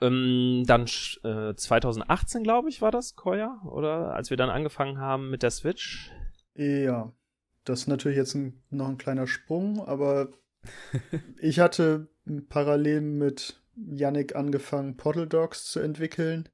[0.00, 0.86] Ähm, dann
[1.22, 4.14] äh, 2018, glaube ich, war das, Koya, oder?
[4.14, 6.10] Als wir dann angefangen haben mit der Switch.
[6.54, 7.12] Ja.
[7.64, 10.30] Das ist natürlich jetzt ein, noch ein kleiner Sprung, aber
[11.38, 12.08] ich hatte
[12.48, 16.48] parallel mit Yannick angefangen, Portal Dogs zu entwickeln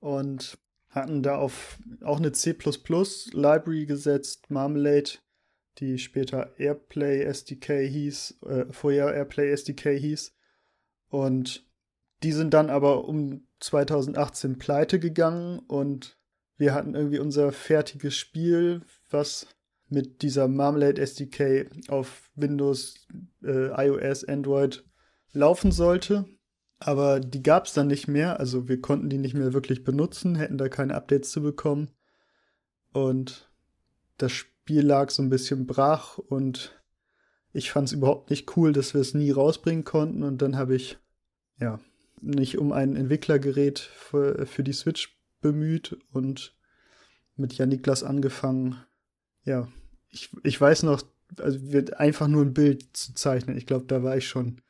[0.00, 0.58] und
[0.94, 2.56] hatten da auf auch eine C
[3.32, 5.18] Library gesetzt, Marmalade,
[5.78, 10.32] die später Airplay SDK hieß, äh, vorher Airplay SDK hieß.
[11.08, 11.68] Und
[12.22, 16.18] die sind dann aber um 2018 pleite gegangen und
[16.56, 19.48] wir hatten irgendwie unser fertiges Spiel, was
[19.88, 23.06] mit dieser Marmalade SDK auf Windows,
[23.42, 24.84] äh, iOS, Android
[25.32, 26.24] laufen sollte.
[26.86, 30.34] Aber die gab es dann nicht mehr, also wir konnten die nicht mehr wirklich benutzen,
[30.34, 31.88] hätten da keine Updates zu bekommen.
[32.92, 33.50] Und
[34.18, 36.78] das Spiel lag so ein bisschen brach und
[37.54, 40.22] ich fand es überhaupt nicht cool, dass wir es nie rausbringen konnten.
[40.22, 40.98] Und dann habe ich,
[41.58, 41.80] ja,
[42.20, 46.54] nicht um ein Entwicklergerät für, für die Switch bemüht und
[47.34, 48.76] mit Janiklas angefangen,
[49.44, 49.68] ja,
[50.10, 51.02] ich, ich weiß noch,
[51.38, 53.56] also wird einfach nur ein Bild zu zeichnen.
[53.56, 54.60] Ich glaube, da war ich schon,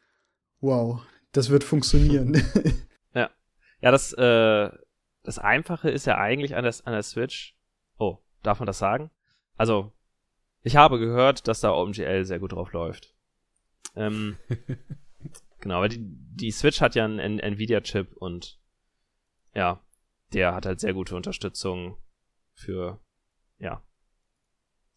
[0.61, 1.03] wow,
[1.35, 2.35] das wird funktionieren.
[3.15, 3.31] ja.
[3.81, 4.71] Ja, das, äh,
[5.23, 7.57] das Einfache ist ja eigentlich an der, an der Switch.
[7.99, 9.11] Oh, darf man das sagen?
[9.57, 9.93] Also,
[10.63, 13.15] ich habe gehört, dass da OpenGL sehr gut drauf läuft.
[13.97, 14.39] Ähm,
[15.61, 18.59] genau, weil die, die Switch hat ja einen Nvidia-Chip und
[19.55, 19.85] ja,
[20.33, 21.97] der hat halt sehr gute Unterstützung
[22.55, 23.01] für,
[23.59, 23.83] ja,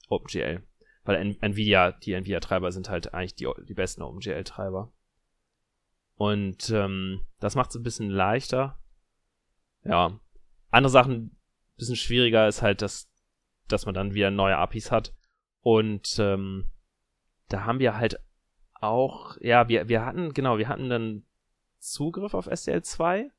[0.08, 0.64] OpenGL.
[1.04, 4.92] Weil Nvidia, die Nvidia-Treiber sind halt eigentlich die, die besten OpenGL-Treiber.
[6.18, 8.80] Und ähm, das macht es ein bisschen leichter.
[9.84, 10.20] Ja.
[10.70, 11.38] Andere Sachen,
[11.78, 13.10] bisschen schwieriger ist halt, dass,
[13.68, 15.14] dass man dann wieder neue APIs hat.
[15.62, 16.72] Und ähm,
[17.50, 18.20] da haben wir halt
[18.74, 21.24] auch, ja, wir, wir hatten, genau, wir hatten dann
[21.80, 23.30] Zugriff auf SDL2,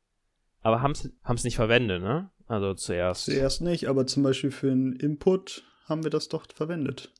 [0.60, 2.30] aber haben es nicht verwendet, ne?
[2.46, 3.26] Also zuerst.
[3.26, 7.12] Zuerst nicht, aber zum Beispiel für den Input haben wir das doch verwendet.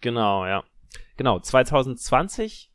[0.00, 0.64] Genau, ja.
[1.16, 2.71] Genau, 2020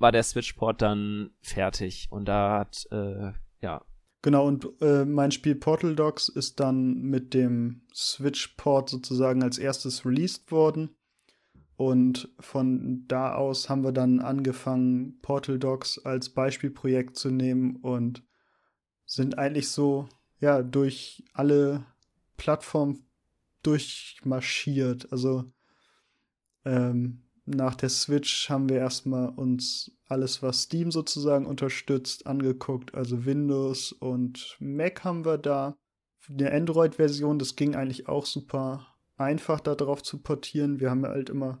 [0.00, 3.84] war der Switchport dann fertig und da hat, äh, ja.
[4.22, 10.04] Genau, und äh, mein Spiel Portal Dogs ist dann mit dem Switchport sozusagen als erstes
[10.04, 10.90] released worden.
[11.76, 18.22] Und von da aus haben wir dann angefangen, Portal Dogs als Beispielprojekt zu nehmen und
[19.06, 20.06] sind eigentlich so,
[20.40, 21.86] ja, durch alle
[22.36, 23.06] Plattformen
[23.62, 25.10] durchmarschiert.
[25.10, 25.50] Also
[26.66, 32.94] ähm, nach der Switch haben wir erstmal uns alles, was Steam sozusagen unterstützt, angeguckt.
[32.94, 35.76] Also Windows und Mac haben wir da.
[36.28, 38.86] Eine Android-Version, das ging eigentlich auch super
[39.16, 40.80] einfach darauf zu portieren.
[40.80, 41.60] Wir haben halt immer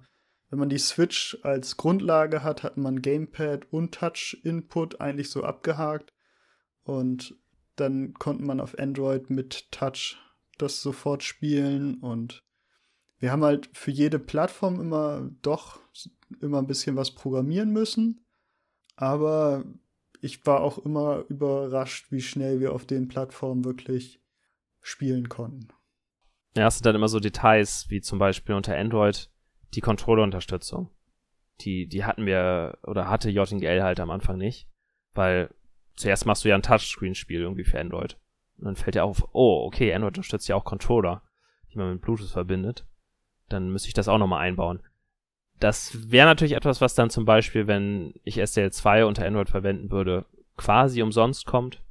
[0.50, 6.12] wenn man die Switch als Grundlage hat, hat man Gamepad und Touch-Input eigentlich so abgehakt.
[6.82, 7.36] Und
[7.76, 10.18] dann konnte man auf Android mit Touch
[10.58, 12.00] das sofort spielen.
[12.00, 12.42] Und
[13.20, 15.80] wir haben halt für jede Plattform immer doch
[16.40, 18.24] immer ein bisschen was programmieren müssen.
[18.96, 19.64] Aber
[20.20, 24.20] ich war auch immer überrascht, wie schnell wir auf den Plattformen wirklich
[24.80, 25.68] spielen konnten.
[26.56, 29.30] Ja, es sind dann immer so Details, wie zum Beispiel unter Android
[29.74, 30.90] die Controller-Unterstützung.
[31.60, 34.66] Die, die hatten wir, oder hatte JGL halt am Anfang nicht,
[35.12, 35.54] weil
[35.94, 38.18] zuerst machst du ja ein Touchscreen-Spiel irgendwie für Android.
[38.58, 41.22] Und dann fällt dir auf, oh, okay, Android unterstützt ja auch Controller,
[41.72, 42.86] die man mit Bluetooth verbindet.
[43.50, 44.80] Dann müsste ich das auch nochmal einbauen.
[45.58, 50.24] Das wäre natürlich etwas, was dann zum Beispiel, wenn ich SDL2 unter Android verwenden würde,
[50.56, 51.82] quasi umsonst kommt.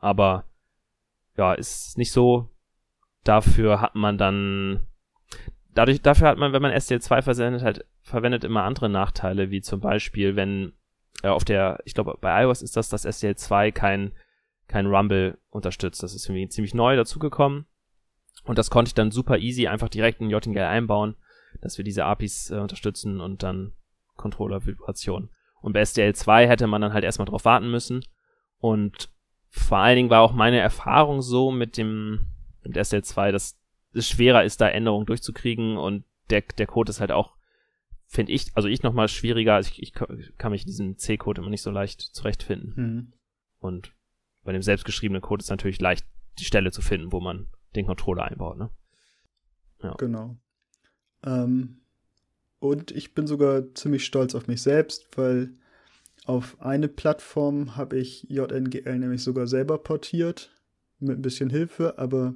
[0.00, 0.44] Aber
[1.36, 2.48] ja, ist nicht so.
[3.22, 4.88] Dafür hat man dann
[5.74, 9.80] dadurch, dafür hat man, wenn man STL2 versendet, halt, verwendet immer andere Nachteile, wie zum
[9.80, 10.72] Beispiel, wenn
[11.22, 14.12] äh, auf der, ich glaube, bei iOS ist das, dass STL2 kein,
[14.66, 16.02] kein Rumble unterstützt.
[16.02, 17.66] Das ist irgendwie ziemlich neu dazugekommen.
[18.44, 21.16] Und das konnte ich dann super easy einfach direkt in JTGL einbauen,
[21.60, 23.72] dass wir diese APIs äh, unterstützen und dann
[24.16, 25.30] Controller-Vibration.
[25.60, 28.04] Und bei SDL2 hätte man dann halt erstmal drauf warten müssen.
[28.58, 29.10] Und
[29.48, 32.26] vor allen Dingen war auch meine Erfahrung so mit dem,
[32.64, 33.58] mit SDL2, dass
[33.92, 37.36] es schwerer ist, da Änderungen durchzukriegen und der, der Code ist halt auch,
[38.06, 39.60] finde ich, also ich nochmal schwieriger.
[39.60, 42.74] Ich, ich kann mich in diesem C-Code immer nicht so leicht zurechtfinden.
[42.76, 43.12] Mhm.
[43.58, 43.92] Und
[44.42, 46.06] bei dem selbstgeschriebenen Code ist natürlich leicht,
[46.38, 48.70] die Stelle zu finden, wo man den Controller einbaut, ne?
[49.82, 49.94] Ja.
[49.98, 50.36] Genau.
[51.24, 51.82] Ähm,
[52.58, 55.54] und ich bin sogar ziemlich stolz auf mich selbst, weil
[56.24, 60.54] auf eine Plattform habe ich JNGL nämlich sogar selber portiert,
[61.00, 62.34] mit ein bisschen Hilfe, aber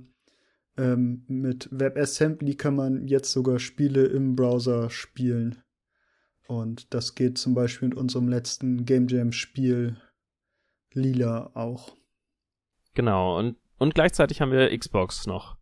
[0.76, 5.62] ähm, mit WebAssembly kann man jetzt sogar Spiele im Browser spielen.
[6.48, 9.96] Und das geht zum Beispiel mit unserem letzten Game Jam Spiel
[10.92, 11.96] Lila auch.
[12.94, 15.56] Genau, und, und gleichzeitig haben wir Xbox noch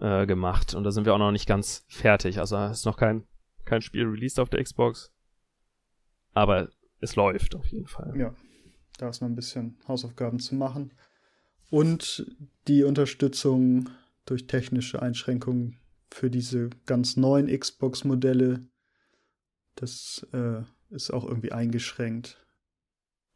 [0.00, 2.38] äh, gemacht und da sind wir auch noch nicht ganz fertig.
[2.38, 3.26] Also ist noch kein,
[3.64, 5.12] kein Spiel released auf der Xbox.
[6.32, 8.14] Aber es läuft auf jeden Fall.
[8.16, 8.34] Ja,
[8.98, 10.92] da ist noch ein bisschen Hausaufgaben zu machen.
[11.70, 12.26] Und
[12.68, 13.88] die Unterstützung
[14.24, 15.78] durch technische Einschränkungen
[16.10, 18.66] für diese ganz neuen Xbox-Modelle.
[19.74, 22.44] Das äh, ist auch irgendwie eingeschränkt.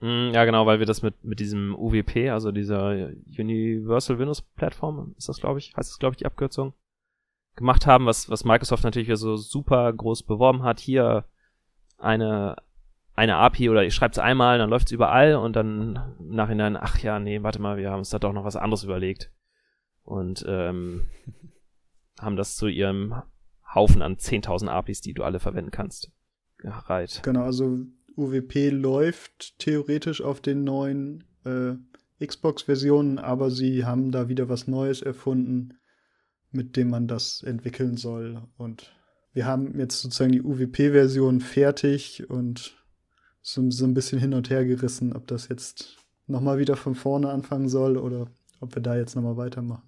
[0.00, 5.14] Mm, ja, genau, weil wir das mit, mit diesem UWP, also dieser Universal Windows Plattform,
[5.16, 6.74] ist das, glaube ich, heißt das, glaube ich, die Abkürzung,
[7.56, 10.78] gemacht haben, was, was Microsoft natürlich so super groß beworben hat.
[10.78, 11.24] Hier
[11.99, 12.57] eine,
[13.14, 16.76] eine API oder ich schreibe es einmal, dann läuft es überall und dann im Nachhinein,
[16.76, 19.32] ach ja, nee, warte mal, wir haben uns da doch noch was anderes überlegt
[20.05, 21.07] und ähm,
[22.20, 23.22] haben das zu ihrem
[23.74, 26.12] Haufen an 10.000 APIs, die du alle verwenden kannst,
[26.59, 27.22] gereiht.
[27.24, 27.78] Genau, also
[28.17, 31.75] UWP läuft theoretisch auf den neuen äh,
[32.25, 35.79] Xbox-Versionen, aber sie haben da wieder was Neues erfunden,
[36.51, 38.43] mit dem man das entwickeln soll.
[38.57, 38.93] Und
[39.33, 42.83] wir haben jetzt sozusagen die UWP-Version fertig und
[43.43, 47.31] so, so ein bisschen hin und her gerissen, ob das jetzt nochmal wieder von vorne
[47.31, 49.86] anfangen soll oder ob wir da jetzt nochmal weitermachen.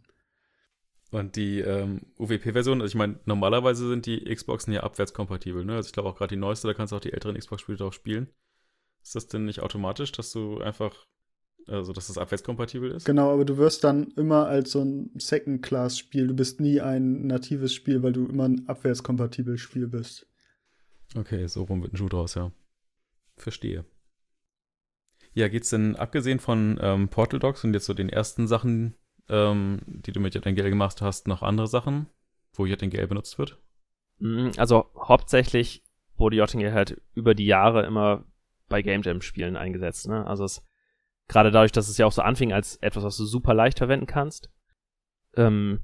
[1.10, 5.76] Und die ähm, UWP-Version, also ich meine, normalerweise sind die Xboxen ja abwärtskompatibel, ne?
[5.76, 7.94] Also ich glaube auch gerade die neueste, da kannst du auch die älteren Xbox-Spiele drauf
[7.94, 8.28] spielen.
[9.02, 11.06] Ist das denn nicht automatisch, dass du einfach
[11.66, 13.04] Also, dass das abwärtskompatibel ist?
[13.04, 16.26] Genau, aber du wirst dann immer als so ein Second-Class-Spiel.
[16.26, 20.26] Du bist nie ein natives Spiel, weil du immer ein abwärtskompatibles Spiel bist.
[21.14, 22.52] Okay, so rum wird ein Schuh draus, ja.
[23.36, 23.84] Verstehe.
[25.34, 28.94] Ja, geht's denn abgesehen von ähm, Portal Dogs und jetzt so den ersten Sachen,
[29.28, 32.06] ähm, die du mit JNGL gemacht hast, noch andere Sachen,
[32.52, 33.58] wo JNGL benutzt wird?
[34.18, 35.84] Mm, also hauptsächlich
[36.16, 38.24] wurde JNGL halt über die Jahre immer
[38.68, 40.08] bei Game Jam Spielen eingesetzt.
[40.08, 40.26] Ne?
[40.26, 40.64] Also es
[41.28, 44.06] gerade dadurch, dass es ja auch so anfing als etwas, was du super leicht verwenden
[44.06, 44.50] kannst,
[45.36, 45.80] ähm,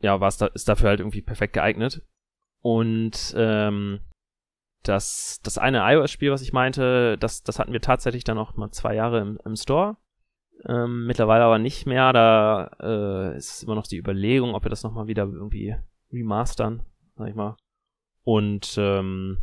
[0.00, 2.02] ja, war es da, ist dafür halt irgendwie perfekt geeignet.
[2.60, 4.00] Und ähm,
[4.82, 8.70] das, das eine iOS-Spiel, was ich meinte, das, das hatten wir tatsächlich dann auch mal
[8.70, 9.96] zwei Jahre im, im Store.
[10.66, 12.12] Ähm, mittlerweile aber nicht mehr.
[12.12, 15.76] Da äh, ist immer noch die Überlegung, ob wir das nochmal wieder irgendwie
[16.12, 16.82] remastern,
[17.16, 17.56] sag ich mal.
[18.24, 19.38] Und ähm,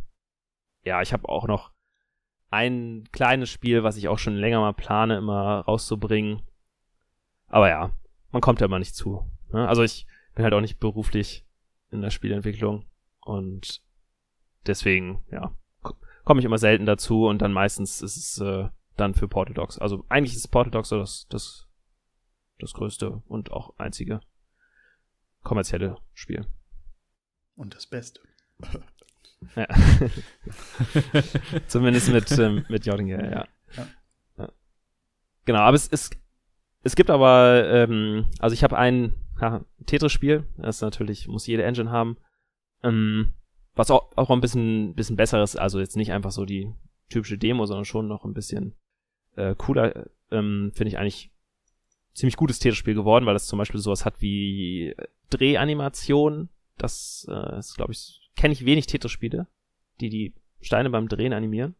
[0.84, 1.72] ja, ich habe auch noch
[2.50, 6.42] ein kleines Spiel, was ich auch schon länger mal plane, immer rauszubringen.
[7.48, 7.90] Aber ja,
[8.30, 9.28] man kommt ja immer nicht zu.
[9.52, 9.66] Ne?
[9.66, 11.44] Also ich bin halt auch nicht beruflich
[11.90, 12.84] in der Spielentwicklung
[13.20, 13.82] und
[14.66, 15.56] deswegen, ja,
[16.24, 19.78] komme ich immer selten dazu und dann meistens ist es äh, dann für Portal Dogs.
[19.78, 21.68] Also eigentlich ist Portal Dogs so das, das,
[22.58, 24.20] das größte und auch einzige
[25.42, 26.46] kommerzielle Spiel.
[27.54, 28.20] Und das Beste.
[29.54, 29.66] Ja.
[31.68, 33.46] Zumindest mit, ähm, mit Jottinger, ja.
[33.76, 33.86] ja.
[34.38, 34.52] ja.
[35.44, 36.10] Genau, aber es, es,
[36.82, 41.90] es gibt aber, ähm, also ich habe ein ja, Tetris-Spiel, das natürlich, muss jede Engine
[41.90, 42.16] haben,
[42.82, 43.34] ähm,
[43.74, 46.72] was auch, auch ein bisschen, bisschen besser ist, also jetzt nicht einfach so die
[47.08, 48.74] typische Demo, sondern schon noch ein bisschen
[49.36, 51.30] äh, cooler, ähm, finde ich eigentlich
[52.12, 54.94] ziemlich gutes Tetris-Spiel geworden, weil das zum Beispiel sowas hat wie
[55.30, 59.46] Drehanimation, das äh, ist, glaube ich, kenne ich wenig Tetris-Spiele,
[60.00, 61.74] die die Steine beim Drehen animieren.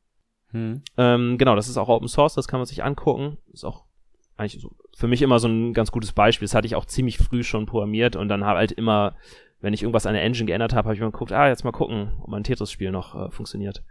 [0.50, 0.82] Hm.
[0.96, 3.38] Ähm, genau, das ist auch Open Source, das kann man sich angucken.
[3.52, 3.84] Ist auch
[4.36, 6.46] eigentlich so für mich immer so ein ganz gutes Beispiel.
[6.46, 9.16] Das hatte ich auch ziemlich früh schon programmiert und dann habe halt immer,
[9.60, 11.72] wenn ich irgendwas an der Engine geändert habe, habe ich mal geguckt, ah, jetzt mal
[11.72, 13.82] gucken, ob mein Tetris-Spiel noch äh, funktioniert.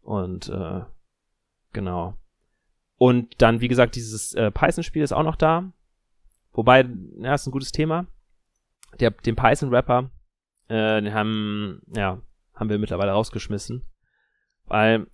[0.00, 0.80] Und äh,
[1.72, 2.14] genau.
[2.98, 5.72] Und dann, wie gesagt, dieses äh, Python-Spiel ist auch noch da.
[6.52, 6.88] Wobei,
[7.20, 8.06] ja, ist ein gutes Thema.
[8.98, 10.10] Der, den Python-Rapper,
[10.68, 12.20] äh, den haben, ja,
[12.54, 13.84] haben wir mittlerweile rausgeschmissen.
[14.64, 15.06] Weil,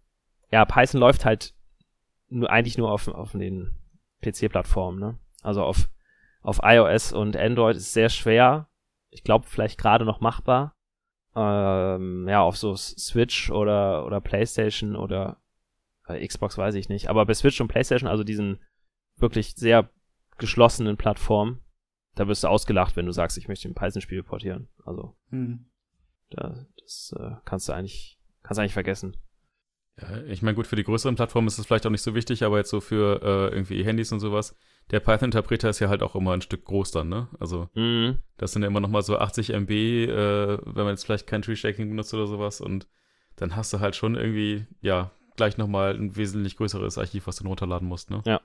[0.51, 1.55] ja, Python läuft halt
[2.28, 3.74] nur, eigentlich nur auf, auf den
[4.22, 5.18] PC-Plattformen, ne?
[5.43, 5.91] Also auf,
[6.41, 8.68] auf iOS und Android ist sehr schwer.
[9.11, 10.74] Ich glaube, vielleicht gerade noch machbar.
[11.37, 15.43] Ähm, ja, auf so Switch oder, oder PlayStation oder
[16.09, 17.09] äh, Xbox weiß ich nicht.
[17.09, 18.61] Aber bei Switch und PlayStation, also diesen
[19.16, 19.90] wirklich sehr
[20.38, 21.61] geschlossenen Plattformen,
[22.14, 24.68] da wirst du ausgelacht, wenn du sagst, ich möchte ein Python-Spiel portieren.
[24.84, 25.66] Also, hm.
[26.30, 29.16] da, das äh, kannst du eigentlich, kannst du eigentlich vergessen.
[30.00, 32.42] Ja, ich meine, gut, für die größeren Plattformen ist es vielleicht auch nicht so wichtig,
[32.42, 34.57] aber jetzt so für äh, irgendwie Handys und sowas,
[34.90, 37.28] der Python-Interpreter ist ja halt auch immer ein Stück groß dann, ne?
[37.38, 38.18] Also, mhm.
[38.36, 41.42] das sind ja immer noch mal so 80 MB, äh, wenn man jetzt vielleicht kein
[41.42, 42.88] Tree-Shaking benutzt oder sowas und
[43.36, 47.37] dann hast du halt schon irgendwie, ja, gleich noch mal ein wesentlich größeres Archiv, was
[47.37, 48.22] du runterladen musst, ne?
[48.24, 48.41] Ja.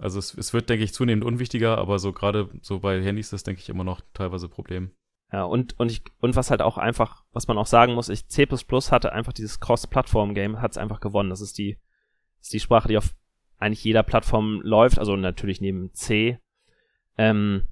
[0.00, 3.32] Also es, es wird, denke ich, zunehmend unwichtiger, aber so gerade so bei Handys ist
[3.32, 4.90] das, denke ich, immer noch teilweise Problem.
[5.32, 8.28] Ja, und, und, ich, und was halt auch einfach, was man auch sagen muss, ich,
[8.28, 11.30] C hatte einfach dieses Cross-Plattform-Game, hat es einfach gewonnen.
[11.30, 11.78] Das ist die,
[12.40, 13.14] ist die Sprache, die auf
[13.58, 16.38] eigentlich jeder Plattform läuft, also natürlich neben C.
[17.16, 17.68] Ähm,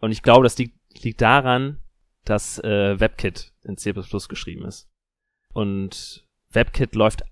[0.00, 1.80] und ich glaube, das liegt, liegt daran,
[2.24, 4.90] dass äh, WebKit in C geschrieben ist.
[5.54, 7.22] Und WebKit läuft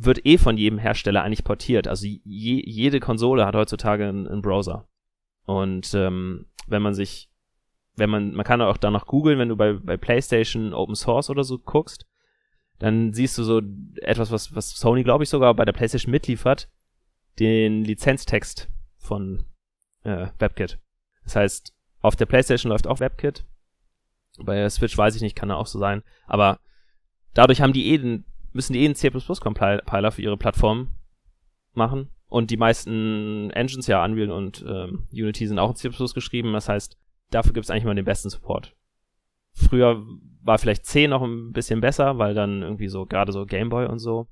[0.00, 1.88] wird eh von jedem Hersteller eigentlich portiert.
[1.88, 4.88] Also je, jede Konsole hat heutzutage einen, einen Browser.
[5.44, 7.30] Und ähm, wenn man sich,
[7.96, 11.42] wenn man, man kann auch danach googeln, wenn du bei, bei PlayStation Open Source oder
[11.42, 12.06] so guckst,
[12.78, 13.60] dann siehst du so
[14.02, 16.68] etwas, was, was Sony, glaube ich, sogar bei der PlayStation mitliefert,
[17.40, 18.68] den Lizenztext
[18.98, 19.46] von
[20.04, 20.78] äh, WebKit.
[21.24, 23.44] Das heißt, auf der PlayStation läuft auch WebKit.
[24.38, 26.04] Bei Switch weiß ich nicht, kann da auch so sein.
[26.26, 26.60] Aber
[27.34, 28.24] dadurch haben die eh den
[28.58, 30.88] müssen die eh einen C++-Compiler für ihre Plattform
[31.74, 32.10] machen.
[32.26, 36.52] Und die meisten Engines, ja, Unreal und ähm, Unity sind auch in C++ geschrieben.
[36.52, 36.98] Das heißt,
[37.30, 38.74] dafür gibt es eigentlich mal den besten Support.
[39.52, 40.04] Früher
[40.42, 44.00] war vielleicht C noch ein bisschen besser, weil dann irgendwie so, gerade so Gameboy und
[44.00, 44.26] so,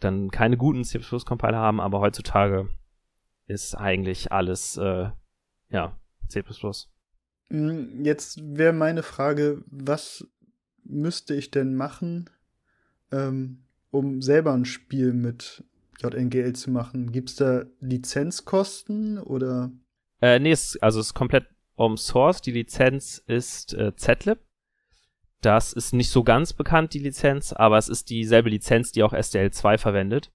[0.00, 2.70] dann keine guten C++-Compiler haben, aber heutzutage
[3.46, 5.10] ist eigentlich alles, äh,
[5.68, 6.42] ja, C++.
[7.50, 10.26] Hm, jetzt wäre meine Frage, was
[10.84, 12.30] müsste ich denn machen,
[13.12, 15.64] ähm, um selber ein Spiel mit
[16.00, 17.12] JNGL zu machen?
[17.12, 19.72] Gibt es da Lizenzkosten oder?
[20.20, 21.46] Äh, nee, es, also es ist komplett
[21.76, 22.42] Open Source.
[22.42, 24.38] Die Lizenz ist äh, ZLib.
[25.40, 29.12] Das ist nicht so ganz bekannt, die Lizenz, aber es ist dieselbe Lizenz, die auch
[29.12, 30.32] SDL2 verwendet.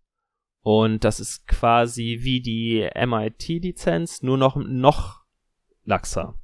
[0.61, 5.25] Und das ist quasi wie die MIT-Lizenz, nur noch, noch
[5.83, 6.39] laxer.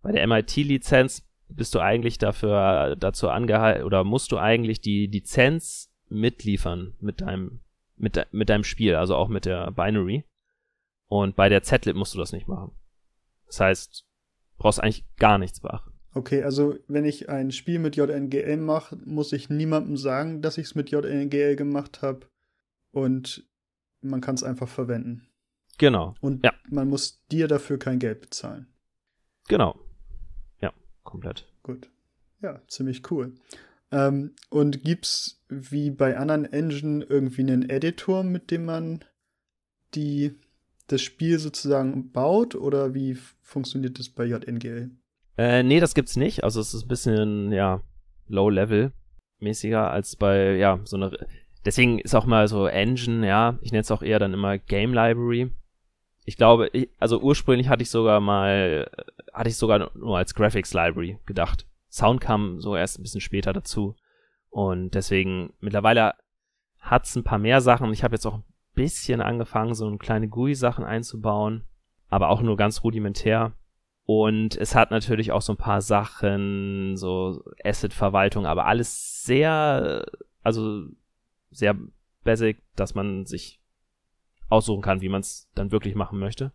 [0.00, 1.26] Bei der MIT-Lizenz
[1.56, 7.60] bist du eigentlich dafür, dazu angehalten, oder musst du eigentlich die Lizenz mitliefern mit deinem,
[7.96, 10.24] mit, de, mit deinem Spiel, also auch mit der Binary.
[11.06, 12.72] Und bei der Z-Lib musst du das nicht machen.
[13.46, 14.06] Das heißt,
[14.58, 15.92] brauchst eigentlich gar nichts beachten.
[16.14, 20.66] Okay, also wenn ich ein Spiel mit JNGL mache, muss ich niemandem sagen, dass ich
[20.66, 22.26] es mit JNGL gemacht habe.
[22.92, 23.48] Und
[24.00, 25.26] man kann es einfach verwenden.
[25.78, 26.14] Genau.
[26.20, 26.52] Und ja.
[26.68, 28.68] man muss dir dafür kein Geld bezahlen.
[29.48, 29.78] Genau.
[31.04, 31.46] Komplett.
[31.62, 31.90] Gut.
[32.42, 33.34] Ja, ziemlich cool.
[33.92, 39.04] Ähm, und gibt's wie bei anderen Engine irgendwie einen Editor, mit dem man
[39.94, 40.34] die
[40.88, 44.90] das Spiel sozusagen baut oder wie funktioniert das bei JNGL?
[45.38, 46.44] Äh, nee, das gibt's nicht.
[46.44, 47.82] Also es ist ein bisschen, ja,
[48.28, 51.12] Low-Level-mäßiger als bei, ja, so einer.
[51.64, 54.92] Deswegen ist auch mal so Engine, ja, ich nenne es auch eher dann immer Game
[54.92, 55.50] Library.
[56.24, 58.90] Ich glaube, ich, also ursprünglich hatte ich sogar mal,
[59.32, 61.66] hatte ich sogar nur als Graphics Library gedacht.
[61.90, 63.94] Sound kam so erst ein bisschen später dazu.
[64.50, 66.14] Und deswegen, mittlerweile
[66.80, 67.92] hat's ein paar mehr Sachen.
[67.92, 68.44] Ich habe jetzt auch ein
[68.74, 71.64] bisschen angefangen, so kleine GUI-Sachen einzubauen,
[72.08, 73.52] aber auch nur ganz rudimentär.
[74.06, 80.04] Und es hat natürlich auch so ein paar Sachen, so Asset-Verwaltung, aber alles sehr,
[80.42, 80.84] also
[81.50, 81.76] sehr
[82.22, 83.60] basic, dass man sich
[84.48, 86.52] aussuchen kann, wie man es dann wirklich machen möchte.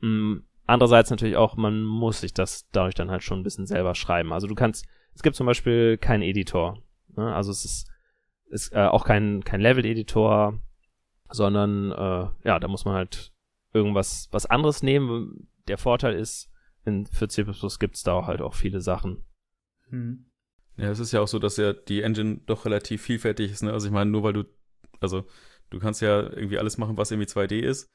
[0.00, 0.44] Mhm.
[0.66, 4.32] Andererseits natürlich auch, man muss sich das dadurch dann halt schon ein bisschen selber schreiben.
[4.32, 6.82] Also du kannst, es gibt zum Beispiel keinen Editor.
[7.16, 7.34] Ne?
[7.34, 7.90] Also es ist,
[8.46, 10.58] ist äh, auch kein, kein Level-Editor,
[11.28, 13.32] sondern äh, ja, da muss man halt
[13.74, 15.48] irgendwas was anderes nehmen.
[15.68, 16.50] Der Vorteil ist,
[16.86, 17.44] in, für C++
[17.78, 19.24] gibt es da halt auch viele Sachen.
[19.88, 20.26] Hm.
[20.76, 23.62] Ja, es ist ja auch so, dass ja die Engine doch relativ vielfältig ist.
[23.62, 23.72] Ne?
[23.72, 24.44] Also ich meine, nur weil du,
[25.00, 25.26] also
[25.70, 27.90] du kannst ja irgendwie alles machen, was irgendwie 2D ist.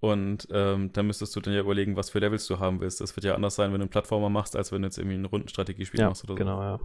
[0.00, 3.00] Und ähm, dann müsstest du dann ja überlegen, was für Levels du haben willst.
[3.00, 5.16] Das wird ja anders sein, wenn du einen Plattformer machst, als wenn du jetzt irgendwie
[5.16, 6.38] ein Rundenstrategiespiel ja, machst oder so.
[6.38, 6.78] Genau, ja.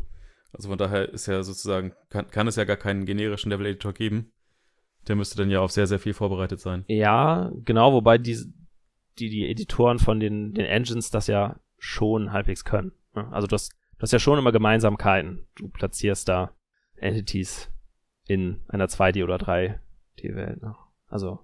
[0.51, 4.31] Also von daher ist ja sozusagen, kann, kann es ja gar keinen generischen Level-Editor geben.
[5.07, 6.85] Der müsste dann ja auf sehr, sehr viel vorbereitet sein.
[6.87, 8.37] Ja, genau, wobei die,
[9.19, 12.93] die, die Editoren von den, den Engines das ja schon halbwegs können.
[13.13, 13.27] Ne?
[13.31, 15.45] Also du hast, du hast ja schon immer Gemeinsamkeiten.
[15.55, 16.55] Du platzierst da
[16.95, 17.69] Entities
[18.25, 19.37] in einer 2D oder
[20.19, 20.61] 3D-Welt.
[20.61, 20.75] Ne?
[21.07, 21.39] Also.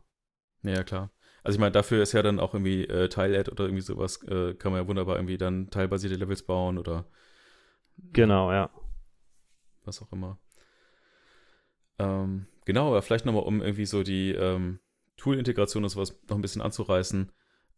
[0.63, 1.11] Ja, klar.
[1.43, 4.53] Also ich meine, dafür ist ja dann auch irgendwie äh, Tile-Add oder irgendwie sowas, äh,
[4.55, 7.05] kann man ja wunderbar irgendwie dann teilbasierte Levels bauen oder
[8.13, 8.69] Genau, ja.
[9.83, 10.39] Was auch immer.
[11.97, 14.79] Ähm, genau, aber vielleicht nochmal, um irgendwie so die ähm,
[15.17, 17.31] Tool-Integration und sowas noch ein bisschen anzureißen.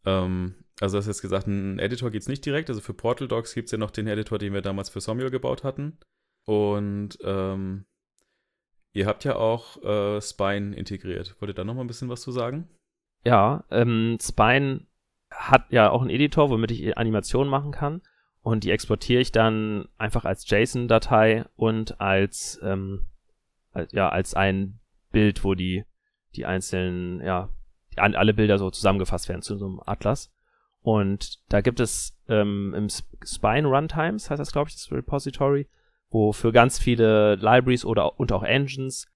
[0.06, 2.70] Ähm, also, du hast jetzt gesagt, ein Editor geht es nicht direkt.
[2.70, 5.30] Also für Portal Docs gibt es ja noch den Editor, den wir damals für Somuel
[5.30, 6.00] gebaut hatten.
[6.46, 7.86] Und ähm,
[8.94, 11.36] ihr habt ja auch äh, Spine integriert.
[11.40, 12.68] Wollt ihr da nochmal ein bisschen was zu sagen?
[13.24, 14.86] Ja, ähm, Spine
[15.30, 18.02] hat ja auch einen Editor, womit ich Animationen machen kann.
[18.42, 23.06] Und die exportiere ich dann einfach als JSON-Datei und als, ähm,
[23.72, 24.80] als, ja, als ein
[25.12, 25.86] Bild, wo die,
[26.36, 27.50] die einzelnen, ja,
[27.94, 30.34] die, alle Bilder so zusammengefasst werden zu so einem Atlas.
[30.82, 35.68] Und da gibt es ähm, im Spine Runtimes, heißt das, glaube ich, das Repository,
[36.12, 39.08] wo für ganz viele Libraries oder und auch Engines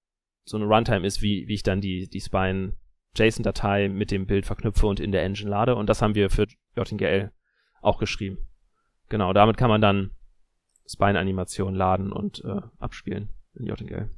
[0.44, 2.74] so eine Runtime ist, wie, wie ich dann die, die Spine
[3.16, 5.74] JSON-Datei mit dem Bild verknüpfe und in der Engine lade.
[5.76, 7.30] Und das haben wir für JNGL
[7.82, 8.38] auch geschrieben.
[9.08, 10.10] Genau, damit kann man dann
[10.86, 14.08] Spine-Animationen laden und äh, abspielen in JNGL.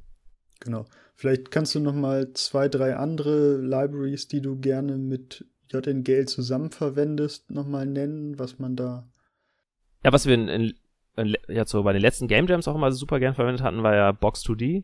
[0.59, 0.85] Genau.
[1.15, 6.71] Vielleicht kannst du noch mal zwei, drei andere Libraries, die du gerne mit JNGL zusammen
[6.71, 9.07] verwendest, noch mal nennen, was man da.
[10.03, 10.73] Ja, was wir in, in,
[11.19, 13.95] in, ja, so bei den letzten Game Jams auch immer super gern verwendet hatten, war
[13.95, 14.83] ja Box2D.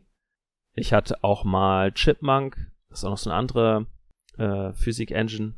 [0.74, 2.56] Ich hatte auch mal Chipmunk,
[2.90, 3.86] das ist auch noch so eine andere
[4.38, 5.54] äh, Physik-Engine.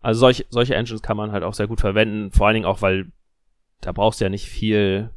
[0.00, 2.80] Also solche, solche Engines kann man halt auch sehr gut verwenden, vor allen Dingen auch,
[2.80, 3.12] weil
[3.80, 5.10] da brauchst du ja nicht viel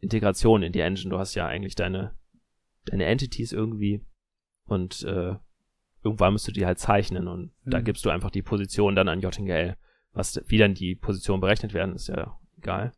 [0.00, 1.10] Integration in die Engine.
[1.10, 2.14] Du hast ja eigentlich deine,
[2.84, 4.04] deine Entities irgendwie
[4.64, 5.34] und äh,
[6.02, 7.70] irgendwann musst du die halt zeichnen und mhm.
[7.70, 9.76] da gibst du einfach die Position dann an JNGL.
[10.12, 12.92] Was, wie dann die Positionen berechnet werden, ist ja egal.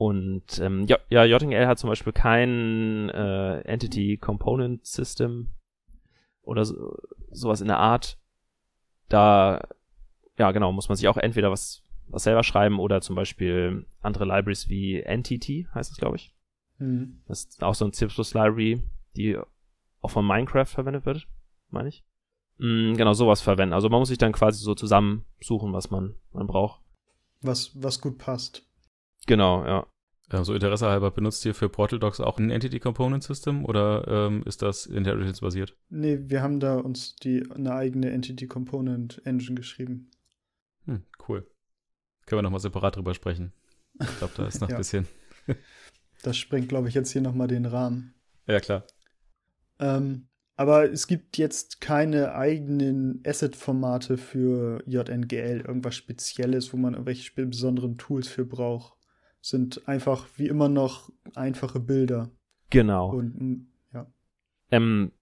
[0.00, 5.52] Und ähm, ja, ja, hat zum Beispiel kein äh, Entity Component System
[6.40, 6.96] oder so,
[7.30, 8.18] sowas in der Art.
[9.10, 9.62] Da,
[10.38, 14.24] ja genau, muss man sich auch entweder was was selber schreiben oder zum Beispiel andere
[14.24, 16.34] Libraries wie NTT heißt es, glaube ich.
[16.78, 17.20] Mhm.
[17.28, 18.82] Das ist auch so ein C++-Library,
[19.18, 19.36] die
[20.00, 21.28] auch von Minecraft verwendet wird,
[21.68, 22.06] meine ich.
[22.56, 23.74] Mhm, genau, sowas verwenden.
[23.74, 26.80] Also man muss sich dann quasi so zusammensuchen, was man, man braucht.
[27.42, 28.66] Was, was gut passt.
[29.26, 29.86] Genau, ja.
[30.44, 34.44] So Interesse halber, benutzt ihr für Portal Docs auch ein Entity Component System oder ähm,
[34.46, 35.76] ist das Intelligence basiert?
[35.88, 40.08] Nee, wir haben da uns die eine eigene Entity Component Engine geschrieben.
[40.86, 41.50] Hm, cool.
[42.26, 43.52] Können wir nochmal separat drüber sprechen.
[44.00, 45.08] Ich glaube, da ist noch ein bisschen.
[46.22, 48.14] das sprengt, glaube ich, jetzt hier nochmal den Rahmen.
[48.46, 48.86] Ja, klar.
[49.80, 57.32] Ähm, aber es gibt jetzt keine eigenen Asset-Formate für JNGL, irgendwas Spezielles, wo man irgendwelche
[57.46, 58.99] besonderen Tools für braucht.
[59.40, 62.30] Sind einfach wie immer noch einfache Bilder.
[62.70, 63.10] Genau.
[63.10, 64.06] Und, ja.
[64.70, 65.12] Ähm,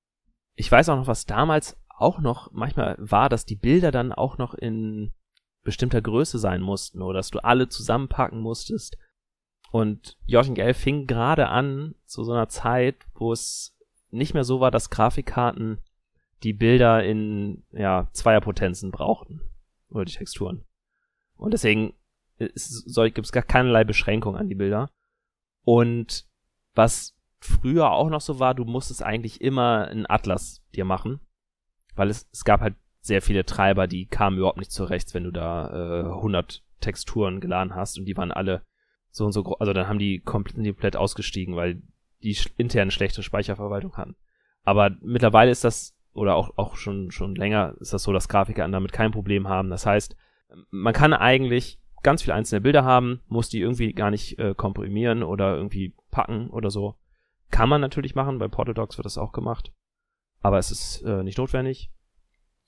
[0.54, 4.38] ich weiß auch noch, was damals auch noch manchmal war, dass die Bilder dann auch
[4.38, 5.12] noch in
[5.62, 8.96] bestimmter Größe sein mussten oder dass du alle zusammenpacken musstest.
[9.70, 13.76] Und JGL fing gerade an zu so einer Zeit, wo es
[14.10, 15.82] nicht mehr so war, dass Grafikkarten
[16.42, 19.40] die Bilder in ja, Zweierpotenzen brauchten.
[19.90, 20.64] Oder die Texturen.
[21.36, 21.94] Und deswegen
[22.38, 24.90] gibt es gar keinerlei Beschränkung an die Bilder.
[25.64, 26.26] Und
[26.74, 31.20] was früher auch noch so war, du musstest eigentlich immer einen Atlas dir machen.
[31.94, 35.30] Weil es, es gab halt sehr viele Treiber, die kamen überhaupt nicht zurecht, wenn du
[35.30, 38.62] da äh, 100 Texturen geladen hast und die waren alle
[39.10, 39.60] so und so groß.
[39.60, 41.82] Also dann haben die komplett, ausgestiegen, weil
[42.22, 44.16] die intern schlechte Speicherverwaltung hatten.
[44.62, 48.66] Aber mittlerweile ist das, oder auch, auch schon, schon länger, ist das so, dass Grafiker
[48.68, 49.70] damit kein Problem haben.
[49.70, 50.16] Das heißt,
[50.70, 55.22] man kann eigentlich ganz viele einzelne Bilder haben, muss die irgendwie gar nicht äh, komprimieren
[55.22, 56.96] oder irgendwie packen oder so.
[57.50, 59.72] Kann man natürlich machen, bei Portal Docs wird das auch gemacht.
[60.40, 61.90] Aber es ist äh, nicht notwendig.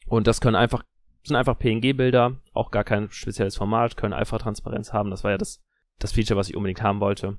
[0.07, 0.83] Und das können einfach,
[1.23, 5.11] sind einfach PNG-Bilder, auch gar kein spezielles Format, können einfach Transparenz haben.
[5.11, 5.63] Das war ja das,
[5.99, 7.39] das Feature, was ich unbedingt haben wollte.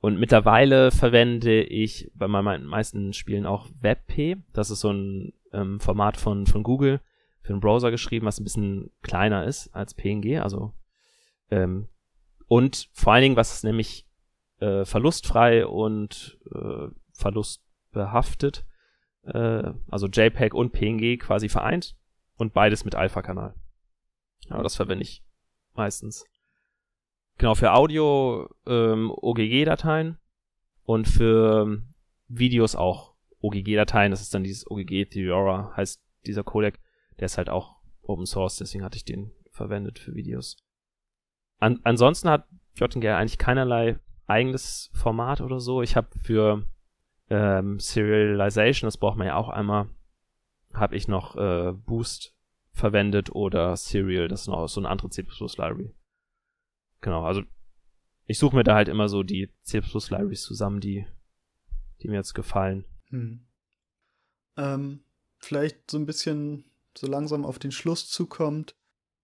[0.00, 4.36] Und mittlerweile verwende ich bei meinen meisten Spielen auch WebP.
[4.52, 7.00] Das ist so ein ähm, Format von, von Google
[7.40, 10.40] für den Browser geschrieben, was ein bisschen kleiner ist als PNG.
[10.40, 10.72] Also
[11.50, 11.88] ähm,
[12.48, 14.06] und vor allen Dingen, was ist nämlich
[14.60, 18.64] äh, verlustfrei und äh, verlustbehaftet,
[19.24, 21.96] äh, also JPEG und PNG quasi vereint
[22.36, 23.54] und beides mit Alpha-Kanal.
[24.48, 25.24] Aber das verwende ich
[25.74, 26.24] meistens.
[27.38, 30.18] Genau, für Audio ähm, OGG-Dateien
[30.84, 31.82] und für
[32.28, 34.10] Videos auch OGG-Dateien.
[34.10, 36.80] Das ist dann dieses OGG Theora, heißt dieser Codec.
[37.18, 40.56] Der ist halt auch Open Source, deswegen hatte ich den verwendet für Videos.
[41.58, 45.82] An ansonsten hat JTGL eigentlich keinerlei eigenes Format oder so.
[45.82, 46.66] Ich habe für
[47.30, 49.88] ähm, Serialization, das braucht man ja auch einmal,
[50.74, 52.34] habe ich noch äh, Boost
[52.72, 55.94] verwendet oder Serial, das ist noch so eine andere C++-Library.
[57.00, 57.42] Genau, also
[58.26, 61.06] ich suche mir da halt immer so die C++-Libraries zusammen, die,
[62.02, 62.84] die mir jetzt gefallen.
[63.08, 63.46] Hm.
[64.56, 65.00] Ähm,
[65.38, 66.64] vielleicht so ein bisschen
[66.96, 68.74] so langsam auf den Schluss zukommt.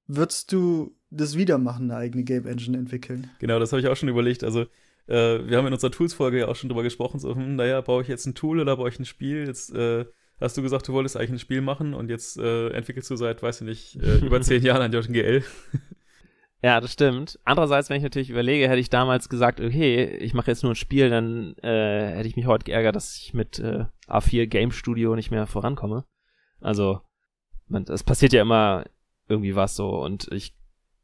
[0.07, 3.31] Würdest du das wieder machen, eine eigene Game Engine entwickeln?
[3.39, 4.45] Genau, das habe ich auch schon überlegt.
[4.45, 4.63] Also
[5.07, 8.03] äh, wir haben in unserer Tools-Folge ja auch schon drüber gesprochen, so, hm, naja, baue
[8.03, 9.47] ich jetzt ein Tool oder baue ich ein Spiel?
[9.47, 10.07] Jetzt äh,
[10.41, 13.43] hast du gesagt, du wolltest eigentlich ein Spiel machen und jetzt äh, entwickelst du seit,
[13.43, 15.43] weiß ich nicht, äh, über zehn Jahren an JGL.
[16.65, 17.41] Ja, das stimmt.
[17.45, 20.77] Andererseits, wenn ich natürlich überlege, hätte ich damals gesagt, okay, ich mache jetzt nur ein
[20.77, 25.17] Spiel, dann äh, hätte ich mich heute geärgert, dass ich mit äh, A4 Game Studio
[25.17, 26.05] nicht mehr vorankomme.
[26.61, 27.01] Also,
[27.89, 28.85] es passiert ja immer
[29.33, 30.55] irgendwie was so und ich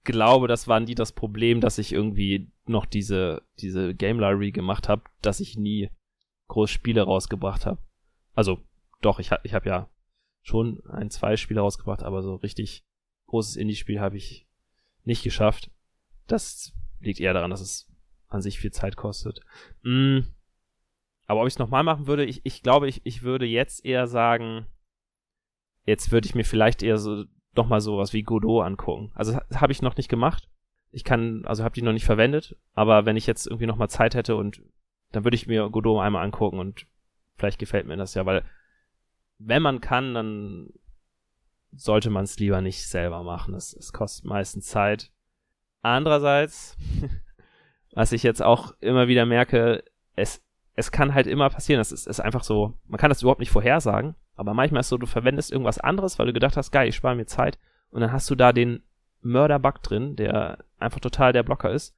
[0.04, 4.88] glaube, das war nie das Problem, dass ich irgendwie noch diese, diese Game Library gemacht
[4.88, 5.90] habe, dass ich nie
[6.48, 7.80] groß Spiele rausgebracht habe.
[8.34, 8.64] Also
[9.02, 9.90] doch, ich, ich habe ja
[10.42, 12.84] schon ein, zwei Spiele rausgebracht, aber so richtig
[13.26, 14.48] großes Indie-Spiel habe ich
[15.04, 15.70] nicht geschafft.
[16.26, 17.90] Das liegt eher daran, dass es
[18.28, 19.40] an sich viel Zeit kostet.
[19.82, 20.20] Mm.
[21.26, 24.06] Aber ob ich es nochmal machen würde, ich, ich glaube, ich, ich würde jetzt eher
[24.06, 24.66] sagen,
[25.84, 27.24] jetzt würde ich mir vielleicht eher so
[27.58, 29.12] nochmal sowas wie Godot angucken.
[29.14, 30.48] Also habe ich noch nicht gemacht.
[30.90, 34.14] Ich kann, also habe die noch nicht verwendet, aber wenn ich jetzt irgendwie nochmal Zeit
[34.14, 34.62] hätte und
[35.12, 36.86] dann würde ich mir Godot einmal angucken und
[37.36, 38.42] vielleicht gefällt mir das ja, weil
[39.38, 40.70] wenn man kann, dann
[41.72, 43.54] sollte man es lieber nicht selber machen.
[43.54, 45.12] Es, es kostet meistens Zeit.
[45.82, 46.76] Andererseits,
[47.92, 49.84] was ich jetzt auch immer wieder merke,
[50.16, 50.42] es,
[50.74, 51.80] es kann halt immer passieren.
[51.80, 54.96] Es ist, ist einfach so, man kann das überhaupt nicht vorhersagen, aber manchmal ist so,
[54.96, 57.58] du verwendest irgendwas anderes, weil du gedacht hast, geil, ich spare mir Zeit.
[57.90, 58.82] Und dann hast du da den
[59.20, 61.94] Mörderbug drin, der einfach total der Blocker ist.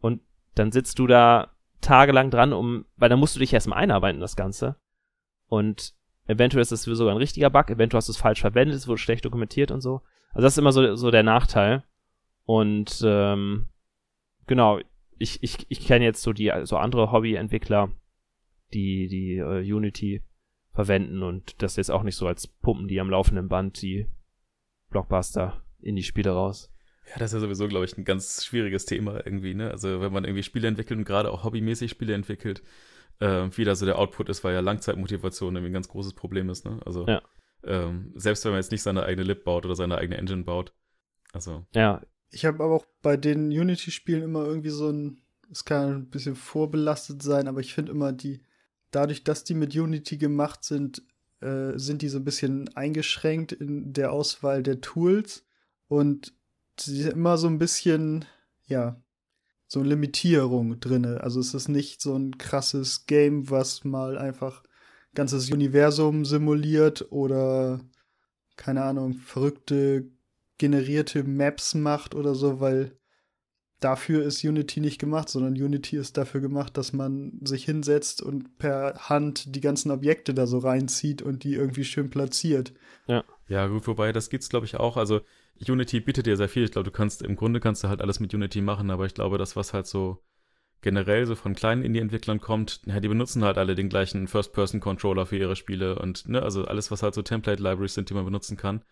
[0.00, 0.20] Und
[0.54, 4.36] dann sitzt du da tagelang dran, um, weil dann musst du dich erstmal einarbeiten, das
[4.36, 4.76] Ganze.
[5.48, 8.88] Und Eventuell ist es sogar ein richtiger Bug, eventuell hast du es falsch verwendet, es
[8.88, 10.02] wurde schlecht dokumentiert und so.
[10.30, 11.84] Also das ist immer so, so der Nachteil.
[12.44, 13.68] Und ähm,
[14.46, 14.80] genau,
[15.18, 17.90] ich, ich, ich kenne jetzt so die so andere Hobbyentwickler,
[18.74, 20.22] die die uh, Unity
[20.76, 24.06] verwenden und das jetzt auch nicht so als Pumpen, die am laufenden Band die
[24.90, 26.70] Blockbuster in die Spiele raus.
[27.08, 29.70] Ja, das ist ja sowieso, glaube ich, ein ganz schwieriges Thema irgendwie, ne?
[29.70, 32.62] Also wenn man irgendwie Spiele entwickelt und gerade auch hobbymäßig Spiele entwickelt,
[33.20, 36.50] äh, wie da so der Output ist, weil ja Langzeitmotivation irgendwie ein ganz großes Problem
[36.50, 36.78] ist, ne?
[36.84, 37.22] Also Ja.
[37.64, 40.74] ähm, selbst wenn man jetzt nicht seine eigene Lib baut oder seine eigene Engine baut.
[41.32, 45.94] Also, Ja, Ich habe aber auch bei den Unity-Spielen immer irgendwie so ein, es kann
[45.94, 48.42] ein bisschen vorbelastet sein, aber ich finde immer die,
[48.90, 51.02] dadurch, dass die mit Unity gemacht sind,
[51.40, 55.44] äh, sind die so ein bisschen eingeschränkt in der Auswahl der Tools
[55.88, 56.34] und
[56.78, 58.24] sie sind immer so ein bisschen,
[58.66, 59.00] ja,
[59.68, 61.20] so eine Limitierung drinne.
[61.22, 64.62] Also es ist nicht so ein krasses Game, was mal einfach
[65.14, 67.80] ganzes Universum simuliert oder
[68.56, 70.06] keine Ahnung, verrückte
[70.58, 72.96] generierte Maps macht oder so, weil
[73.80, 78.58] dafür ist Unity nicht gemacht, sondern Unity ist dafür gemacht, dass man sich hinsetzt und
[78.58, 82.72] per Hand die ganzen Objekte da so reinzieht und die irgendwie schön platziert.
[83.48, 84.96] ja, gut, wobei, das gibt's, glaube ich, auch.
[84.96, 85.20] Also,
[85.66, 86.64] Unity bietet dir sehr viel.
[86.64, 89.14] Ich glaube, du kannst, im Grunde kannst du halt alles mit Unity machen, aber ich
[89.14, 90.22] glaube, das, was halt so
[90.82, 95.36] generell so von kleinen Indie-Entwicklern kommt, ja, die benutzen halt alle den gleichen First-Person-Controller für
[95.36, 98.82] ihre Spiele und, ne, also alles, was halt so Template-Libraries sind, die man benutzen kann.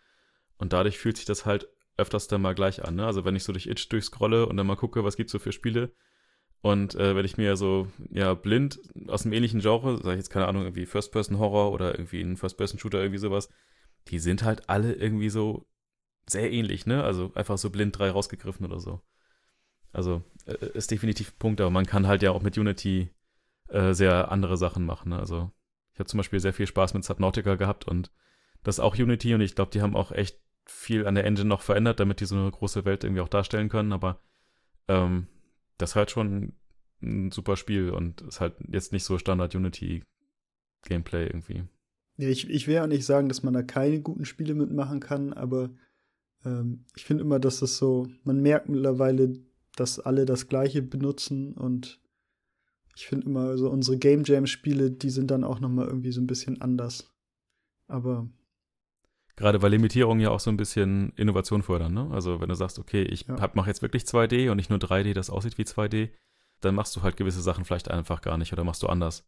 [0.56, 3.06] Und dadurch fühlt sich das halt öfters dann mal gleich an, ne?
[3.06, 5.52] Also wenn ich so durch Itch durchscrolle und dann mal gucke, was gibt's so für
[5.52, 5.92] Spiele
[6.64, 10.30] und äh, wenn ich mir so, ja, blind aus einem ähnlichen Genre, sag ich jetzt
[10.30, 13.50] keine Ahnung, irgendwie First-Person-Horror oder irgendwie ein First-Person-Shooter, irgendwie sowas,
[14.08, 15.66] die sind halt alle irgendwie so
[16.26, 17.04] sehr ähnlich, ne?
[17.04, 19.02] Also einfach so blind drei rausgegriffen oder so.
[19.92, 23.10] Also äh, ist definitiv ein Punkt, aber man kann halt ja auch mit Unity
[23.68, 25.10] äh, sehr andere Sachen machen.
[25.10, 25.18] Ne?
[25.18, 25.50] Also
[25.92, 28.10] ich habe zum Beispiel sehr viel Spaß mit Subnautica gehabt und
[28.62, 31.48] das ist auch Unity und ich glaube, die haben auch echt viel an der Engine
[31.48, 34.20] noch verändert, damit die so eine große Welt irgendwie auch darstellen können, aber
[34.88, 35.26] ähm,
[35.78, 36.54] das ist halt schon
[37.02, 40.02] ein super Spiel und ist halt jetzt nicht so Standard Unity
[40.82, 41.64] Gameplay irgendwie.
[42.16, 45.32] Ja, ich, ich will ja nicht sagen, dass man da keine guten Spiele mitmachen kann,
[45.32, 45.70] aber
[46.44, 49.34] ähm, ich finde immer, dass das so, man merkt mittlerweile,
[49.76, 52.00] dass alle das Gleiche benutzen und
[52.96, 56.12] ich finde immer so unsere Game Jam Spiele, die sind dann auch noch mal irgendwie
[56.12, 57.12] so ein bisschen anders.
[57.88, 58.28] Aber
[59.36, 62.08] Gerade weil Limitierungen ja auch so ein bisschen Innovation fördern, ne?
[62.12, 63.40] Also wenn du sagst, okay, ich Ja.
[63.40, 66.10] hab, mache jetzt wirklich 2D und nicht nur 3D, das aussieht wie 2D,
[66.60, 69.26] dann machst du halt gewisse Sachen vielleicht einfach gar nicht oder machst du anders.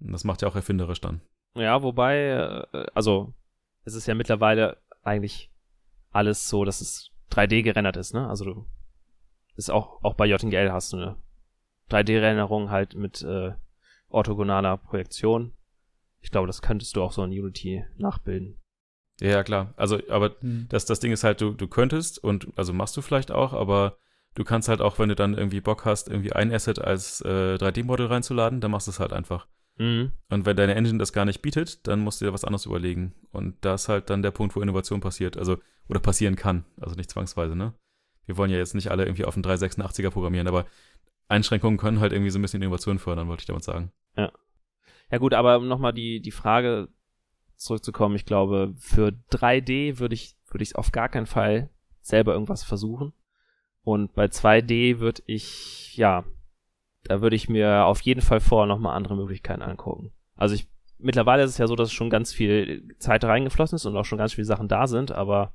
[0.00, 1.20] Und das macht ja auch erfinderisch dann.
[1.54, 3.34] Ja, wobei, äh, also,
[3.84, 5.50] es ist ja mittlerweile eigentlich
[6.10, 8.26] alles so, dass es 3D gerendert ist, ne?
[8.28, 8.66] Also du
[9.56, 11.16] ist auch, auch bei JGL hast du eine
[11.90, 13.52] 3D-Renderung halt mit äh,
[14.08, 15.52] orthogonaler Projektion.
[16.20, 18.58] Ich glaube, das könntest du auch so in Unity nachbilden.
[19.20, 19.72] Ja, ja, klar.
[19.76, 23.02] Also, aber hm, das, das Ding ist halt, du, du könntest und also machst du
[23.02, 23.98] vielleicht auch, aber
[24.34, 27.56] du kannst halt auch, wenn du dann irgendwie Bock hast, irgendwie ein Asset als äh,
[27.56, 29.46] 3D-Model reinzuladen, dann machst du es halt einfach.
[29.78, 30.12] Mhm.
[30.30, 33.14] Und wenn deine Engine das gar nicht bietet, dann musst du dir was anderes überlegen.
[33.30, 35.36] Und da ist halt dann der Punkt, wo Innovation passiert.
[35.36, 35.58] Also,
[35.88, 36.64] oder passieren kann.
[36.80, 37.74] Also nicht zwangsweise, ne?
[38.26, 40.66] Wir wollen ja jetzt nicht alle irgendwie auf einen 386er programmieren, aber
[41.28, 43.90] Einschränkungen können halt irgendwie so ein bisschen Innovation fördern, wollte ich damit sagen.
[45.12, 46.88] Ja gut, aber um nochmal die, die Frage
[47.64, 52.62] zurückzukommen, ich glaube, für 3D würde ich würde ich auf gar keinen Fall selber irgendwas
[52.62, 53.12] versuchen.
[53.82, 56.24] Und bei 2D würde ich, ja,
[57.04, 60.12] da würde ich mir auf jeden Fall vorher nochmal andere Möglichkeiten angucken.
[60.36, 63.96] Also ich, mittlerweile ist es ja so, dass schon ganz viel Zeit reingeflossen ist und
[63.96, 65.54] auch schon ganz viele Sachen da sind, aber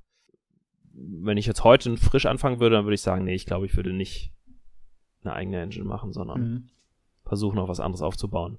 [0.94, 3.76] wenn ich jetzt heute frisch anfangen würde, dann würde ich sagen, nee, ich glaube, ich
[3.76, 4.34] würde nicht
[5.22, 6.70] eine eigene Engine machen, sondern hm.
[7.24, 8.58] versuchen, noch was anderes aufzubauen.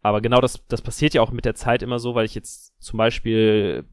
[0.00, 2.80] Aber genau das, das passiert ja auch mit der Zeit immer so, weil ich jetzt
[2.80, 3.84] zum Beispiel,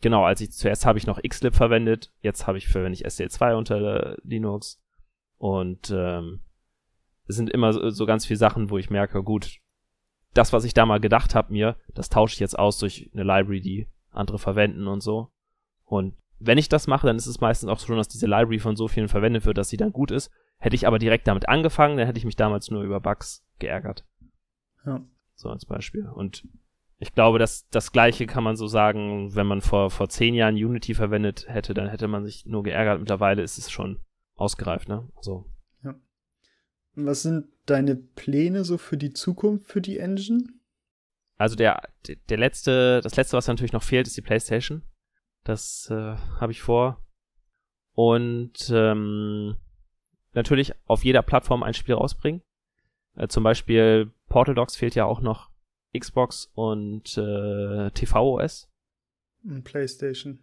[0.00, 3.54] genau, als ich zuerst habe ich noch Xlib verwendet, jetzt habe ich verwende ich SDL2
[3.54, 4.80] unter Linux
[5.36, 6.40] und ähm,
[7.26, 9.58] es sind immer so, so ganz viele Sachen, wo ich merke, gut,
[10.34, 13.24] das, was ich da mal gedacht habe mir, das tausche ich jetzt aus durch eine
[13.24, 15.30] Library, die andere verwenden und so.
[15.84, 18.76] Und wenn ich das mache, dann ist es meistens auch schon, dass diese Library von
[18.76, 20.30] so vielen verwendet wird, dass sie dann gut ist.
[20.58, 24.04] Hätte ich aber direkt damit angefangen, dann hätte ich mich damals nur über Bugs geärgert.
[24.86, 25.00] Ja.
[25.38, 26.06] So als Beispiel.
[26.08, 26.46] Und
[26.98, 30.56] ich glaube, dass das Gleiche kann man so sagen, wenn man vor, vor zehn Jahren
[30.56, 32.98] Unity verwendet hätte, dann hätte man sich nur geärgert.
[32.98, 34.00] Mittlerweile ist es schon
[34.34, 35.08] ausgereift, ne?
[35.16, 35.46] Also,
[36.94, 40.42] Was sind deine Pläne so für die Zukunft für die Engine?
[41.38, 41.82] also der,
[42.28, 44.82] der letzte, das letzte, was natürlich noch fehlt, ist die PlayStation.
[45.44, 47.00] Das äh, habe ich vor.
[47.92, 49.56] Und ähm,
[50.34, 52.42] natürlich auf jeder Plattform ein Spiel rausbringen.
[53.14, 55.50] Äh, zum Beispiel Portal Dogs fehlt ja auch noch
[55.96, 58.68] Xbox und äh, TVOS.
[59.64, 60.40] PlayStation.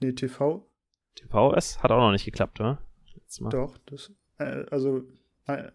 [0.00, 0.68] Nee, TV?
[1.14, 2.78] TVOS hat auch noch nicht geklappt, oder?
[3.14, 3.50] Letztes Mal.
[3.50, 4.12] Doch, das.
[4.38, 5.02] Äh, also
[5.46, 5.70] äh,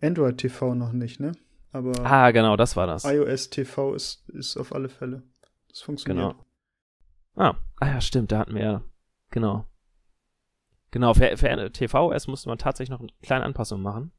[0.00, 1.32] Android TV noch nicht, ne?
[1.72, 3.04] Aber Ah, genau, das war das.
[3.04, 5.22] iOS TV ist, ist auf alle Fälle.
[5.68, 6.32] Das funktioniert.
[6.32, 6.44] Genau.
[7.36, 8.84] Ah, ah ja, stimmt, da hatten wir ja.
[9.30, 9.66] Genau.
[10.90, 14.10] Genau, für, für TVOS musste man tatsächlich noch eine kleine Anpassung machen,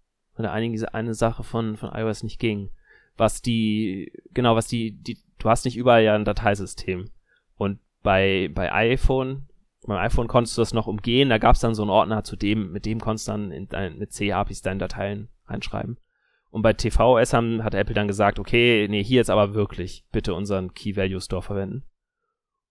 [0.41, 2.69] weil da einige eine Sache von, von iOS nicht ging.
[3.17, 7.09] Was die, genau, was die, die, du hast nicht überall ja ein Dateisystem.
[7.55, 9.47] Und bei, bei iPhone,
[9.85, 12.35] beim iPhone konntest du das noch umgehen, da gab es dann so einen Ordner, zu
[12.35, 15.97] dem, mit dem konntest du dann in dein, mit C-APIs deine Dateien reinschreiben.
[16.49, 20.33] Und bei TVOS haben, hat Apple dann gesagt, okay, nee, hier jetzt aber wirklich bitte
[20.33, 21.83] unseren Key Value Store verwenden.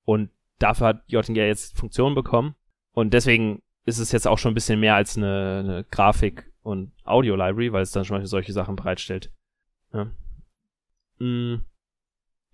[0.04, 2.56] Und dafür hat JTG jetzt Funktionen bekommen.
[2.92, 6.92] Und deswegen ist es jetzt auch schon ein bisschen mehr als eine, eine Grafik- und
[7.04, 9.32] Audio-Library, weil es dann schon mal solche Sachen bereitstellt.
[9.92, 10.10] Ja.
[11.18, 11.66] Mm.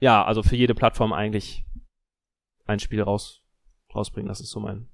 [0.00, 1.64] ja, also für jede Plattform eigentlich
[2.64, 3.42] ein Spiel raus,
[3.94, 4.28] rausbringen.
[4.28, 4.88] Das ist so mein,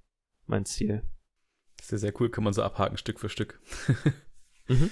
[0.46, 1.02] mein Ziel.
[1.76, 3.60] Das ist ja sehr cool, kann man so abhaken, Stück für Stück.
[4.68, 4.90] mhm.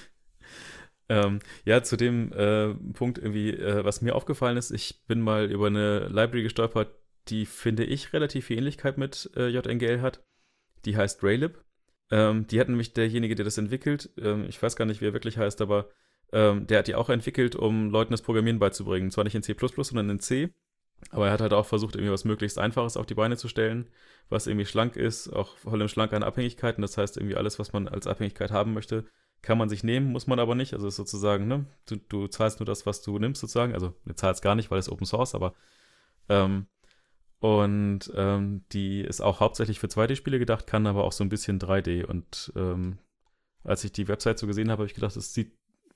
[1.09, 5.49] ähm, ja, zu dem äh, Punkt irgendwie, äh, was mir aufgefallen ist, ich bin mal
[5.49, 6.95] über eine Library gestolpert,
[7.27, 10.23] die finde ich relativ viel Ähnlichkeit mit äh, JNGL hat.
[10.85, 11.63] Die heißt Raylib.
[12.11, 15.13] Ähm, die hat nämlich derjenige, der das entwickelt, ähm, ich weiß gar nicht, wie er
[15.13, 15.89] wirklich heißt, aber
[16.33, 19.11] ähm, der hat die auch entwickelt, um Leuten das Programmieren beizubringen.
[19.11, 20.53] Zwar nicht in C, sondern in C.
[21.09, 23.89] Aber er hat halt auch versucht, irgendwie was möglichst Einfaches auf die Beine zu stellen,
[24.29, 26.81] was irgendwie schlank ist, auch voll im Schlank an Abhängigkeiten.
[26.81, 29.05] Das heißt, irgendwie alles, was man als Abhängigkeit haben möchte,
[29.41, 30.73] kann man sich nehmen, muss man aber nicht.
[30.73, 33.73] Also ist sozusagen, ne, du, du zahlst nur das, was du nimmst, sozusagen.
[33.73, 35.55] Also du zahlst gar nicht, weil es Open Source, aber
[36.29, 36.67] ähm,
[37.41, 41.59] und ähm, die ist auch hauptsächlich für 2D-Spiele gedacht, kann aber auch so ein bisschen
[41.59, 42.05] 3D.
[42.05, 42.99] Und ähm,
[43.63, 45.51] als ich die Website so gesehen habe, habe ich gedacht, es sieht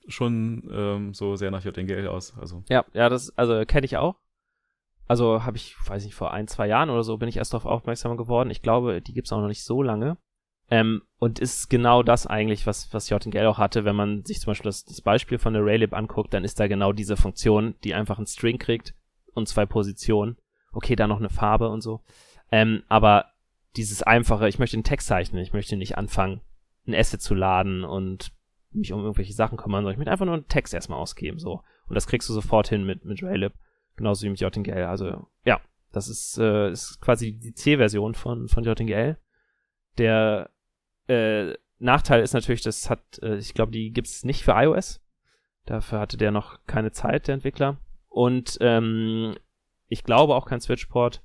[0.08, 2.36] schon ähm, so sehr nach JNGL aus.
[2.36, 2.64] Also.
[2.68, 4.16] Ja, ja, das also kenne ich auch.
[5.06, 7.66] Also habe ich, weiß nicht, vor ein, zwei Jahren oder so bin ich erst darauf
[7.66, 8.50] aufmerksam geworden.
[8.50, 10.18] Ich glaube, die gibt's auch noch nicht so lange.
[10.68, 13.84] Ähm, und ist genau das eigentlich, was, was JNGL auch hatte.
[13.84, 16.66] Wenn man sich zum Beispiel das, das Beispiel von der Raylib anguckt, dann ist da
[16.66, 18.96] genau diese Funktion, die einfach einen String kriegt
[19.32, 20.38] und zwei Positionen
[20.72, 22.02] okay, da noch eine Farbe und so.
[22.50, 23.32] Ähm, aber
[23.76, 26.40] dieses einfache, ich möchte einen Text zeichnen, ich möchte nicht anfangen,
[26.86, 28.32] ein Asset zu laden und
[28.70, 31.62] mich um irgendwelche Sachen kümmern, sondern ich möchte einfach nur einen Text erstmal ausgeben, so.
[31.88, 33.54] Und das kriegst du sofort hin mit, mit Raylib,
[33.96, 34.84] genauso wie mit JTGL.
[34.84, 35.60] Also, ja,
[35.92, 39.16] das ist, äh, ist quasi die C-Version von, von JTGL.
[39.98, 40.50] Der,
[41.08, 45.00] äh, Nachteil ist natürlich, das hat, äh, ich glaube, die gibt's nicht für iOS.
[45.66, 47.78] Dafür hatte der noch keine Zeit, der Entwickler.
[48.08, 49.34] Und ähm,
[49.88, 51.22] ich glaube auch kein Switch-Port.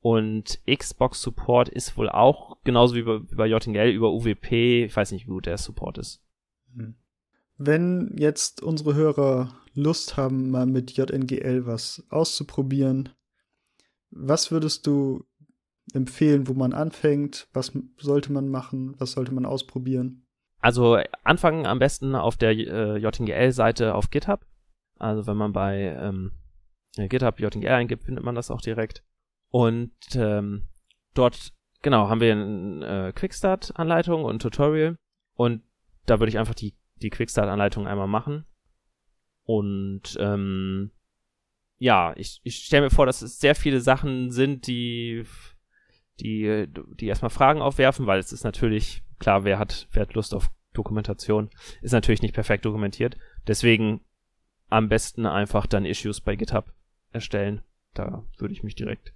[0.00, 4.84] Und Xbox-Support ist wohl auch genauso wie bei, wie bei JTL über UWP.
[4.84, 6.22] Ich weiß nicht, wie gut der Support ist.
[6.76, 6.94] Hm.
[7.56, 13.10] Wenn jetzt unsere Hörer Lust haben, mal mit JNGL was auszuprobieren,
[14.10, 15.24] was würdest du
[15.92, 17.48] empfehlen, wo man anfängt?
[17.52, 18.94] Was sollte man machen?
[18.98, 20.26] Was sollte man ausprobieren?
[20.60, 24.46] Also anfangen am besten auf der äh, JNGL-Seite auf GitHub.
[24.98, 26.43] Also wenn man bei ähm, äh,
[26.96, 29.02] GitHub JTL eingibt, findet man das auch direkt.
[29.50, 30.64] Und ähm,
[31.14, 34.96] dort, genau, haben wir eine äh, Quickstart-Anleitung und Tutorial.
[35.34, 35.62] Und
[36.06, 38.44] da würde ich einfach die, die Quickstart-Anleitung einmal machen.
[39.44, 40.90] Und ähm,
[41.78, 45.24] ja, ich, ich stelle mir vor, dass es sehr viele Sachen sind, die,
[46.20, 46.66] die,
[46.98, 50.50] die erstmal Fragen aufwerfen, weil es ist natürlich, klar, wer hat, wer hat Lust auf
[50.72, 51.50] Dokumentation,
[51.82, 53.16] ist natürlich nicht perfekt dokumentiert.
[53.46, 54.00] Deswegen
[54.68, 56.72] am besten einfach dann Issues bei GitHub
[57.14, 57.62] erstellen.
[57.94, 59.14] Da würde ich mich direkt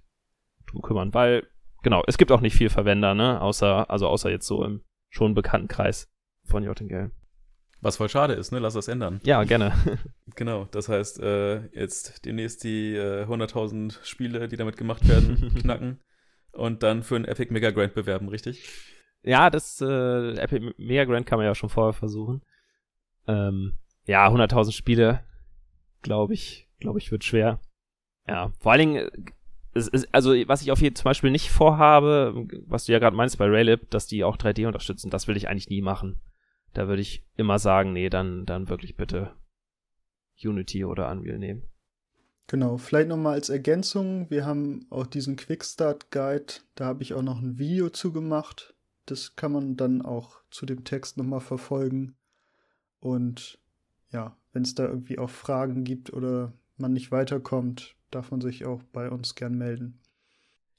[0.67, 1.47] drum kümmern, weil,
[1.83, 5.33] genau, es gibt auch nicht viel Verwender, ne, außer, also außer jetzt so im schon
[5.33, 6.11] bekannten Kreis
[6.45, 7.11] von JTGL.
[7.81, 8.59] Was voll schade ist, ne?
[8.59, 9.21] Lass das ändern.
[9.23, 9.73] Ja, gerne.
[10.35, 16.01] genau, das heißt, äh, jetzt demnächst die äh, 100.000 Spiele, die damit gemacht werden, knacken
[16.51, 18.67] und dann für einen Epic Mega Grant bewerben, richtig?
[19.23, 22.41] Ja, das äh, Epic Mega Grant kann man ja schon vorher versuchen.
[23.27, 25.23] Ähm, ja, 100.000 Spiele,
[26.01, 27.61] glaube ich, glaube ich, wird schwer.
[28.29, 29.11] Ja, vor allen Dingen, äh,
[29.73, 33.15] es ist, also was ich auf jeden zum Beispiel nicht vorhabe, was du ja gerade
[33.15, 36.19] meinst bei Raylib, dass die auch 3D unterstützen, das will ich eigentlich nie machen.
[36.73, 39.33] Da würde ich immer sagen, nee, dann, dann wirklich bitte
[40.43, 41.63] Unity oder Unreal nehmen.
[42.45, 47.21] Genau, vielleicht nochmal als Ergänzung, wir haben auch diesen Quickstart Guide, da habe ich auch
[47.21, 48.75] noch ein Video zu gemacht.
[49.05, 52.15] Das kann man dann auch zu dem Text nochmal verfolgen.
[52.99, 53.59] Und
[54.11, 58.65] ja, wenn es da irgendwie auch Fragen gibt oder man nicht weiterkommt, darf man sich
[58.65, 59.99] auch bei uns gern melden.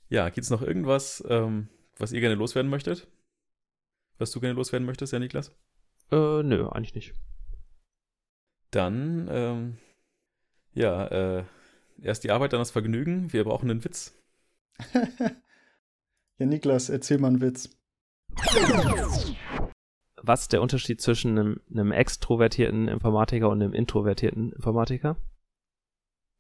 [0.09, 3.07] Ja, gibt es noch irgendwas, ähm, was ihr gerne loswerden möchtet?
[4.19, 5.51] Was du gerne loswerden möchtest, ja, Niklas?
[6.11, 7.15] Äh, nö, eigentlich nicht.
[8.71, 9.79] Dann, ähm,
[10.75, 11.45] ja, äh,
[12.03, 13.33] erst die Arbeit, dann das Vergnügen.
[13.33, 14.21] Wir brauchen einen Witz.
[16.39, 17.71] ja, Niklas, erzähl mal einen Witz.
[20.23, 25.17] Was ist der Unterschied zwischen einem, einem extrovertierten Informatiker und einem introvertierten Informatiker?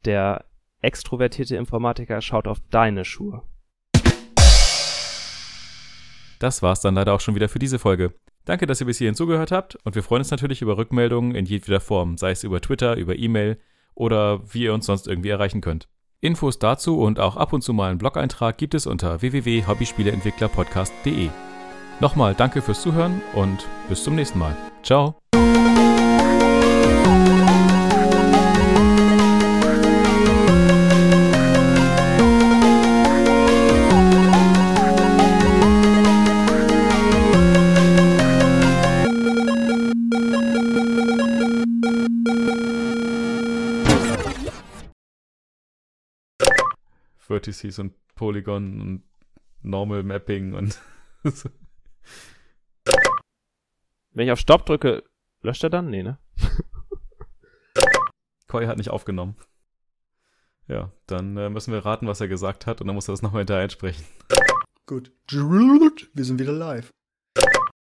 [0.05, 0.44] Der
[0.80, 3.42] extrovertierte Informatiker schaut auf deine Schuhe.
[6.38, 8.14] Das war's dann leider auch schon wieder für diese Folge.
[8.46, 11.44] Danke, dass ihr bis hierhin zugehört habt und wir freuen uns natürlich über Rückmeldungen in
[11.44, 13.59] jedweder Form, sei es über Twitter, über E-Mail
[13.94, 15.86] oder wie ihr uns sonst irgendwie erreichen könnt.
[16.20, 21.28] Infos dazu und auch ab und zu mal einen Blog-Eintrag gibt es unter www.hobbyspieleentwicklerpodcast.de.
[22.01, 24.57] Nochmal danke fürs Zuhören und bis zum nächsten Mal.
[24.82, 25.20] Ciao.
[47.41, 49.03] Vertices und Polygon und
[49.62, 50.80] Normal Mapping und
[54.12, 55.05] Wenn ich auf Stopp drücke,
[55.43, 55.88] löscht er dann?
[55.88, 56.18] Nee, ne?
[58.49, 59.36] Koi hat nicht aufgenommen.
[60.66, 63.22] Ja, dann äh, müssen wir raten, was er gesagt hat und dann muss er das
[63.22, 64.05] nochmal hinterher einsprechen.
[64.86, 65.12] Gut.
[66.14, 66.91] Wir sind wieder live.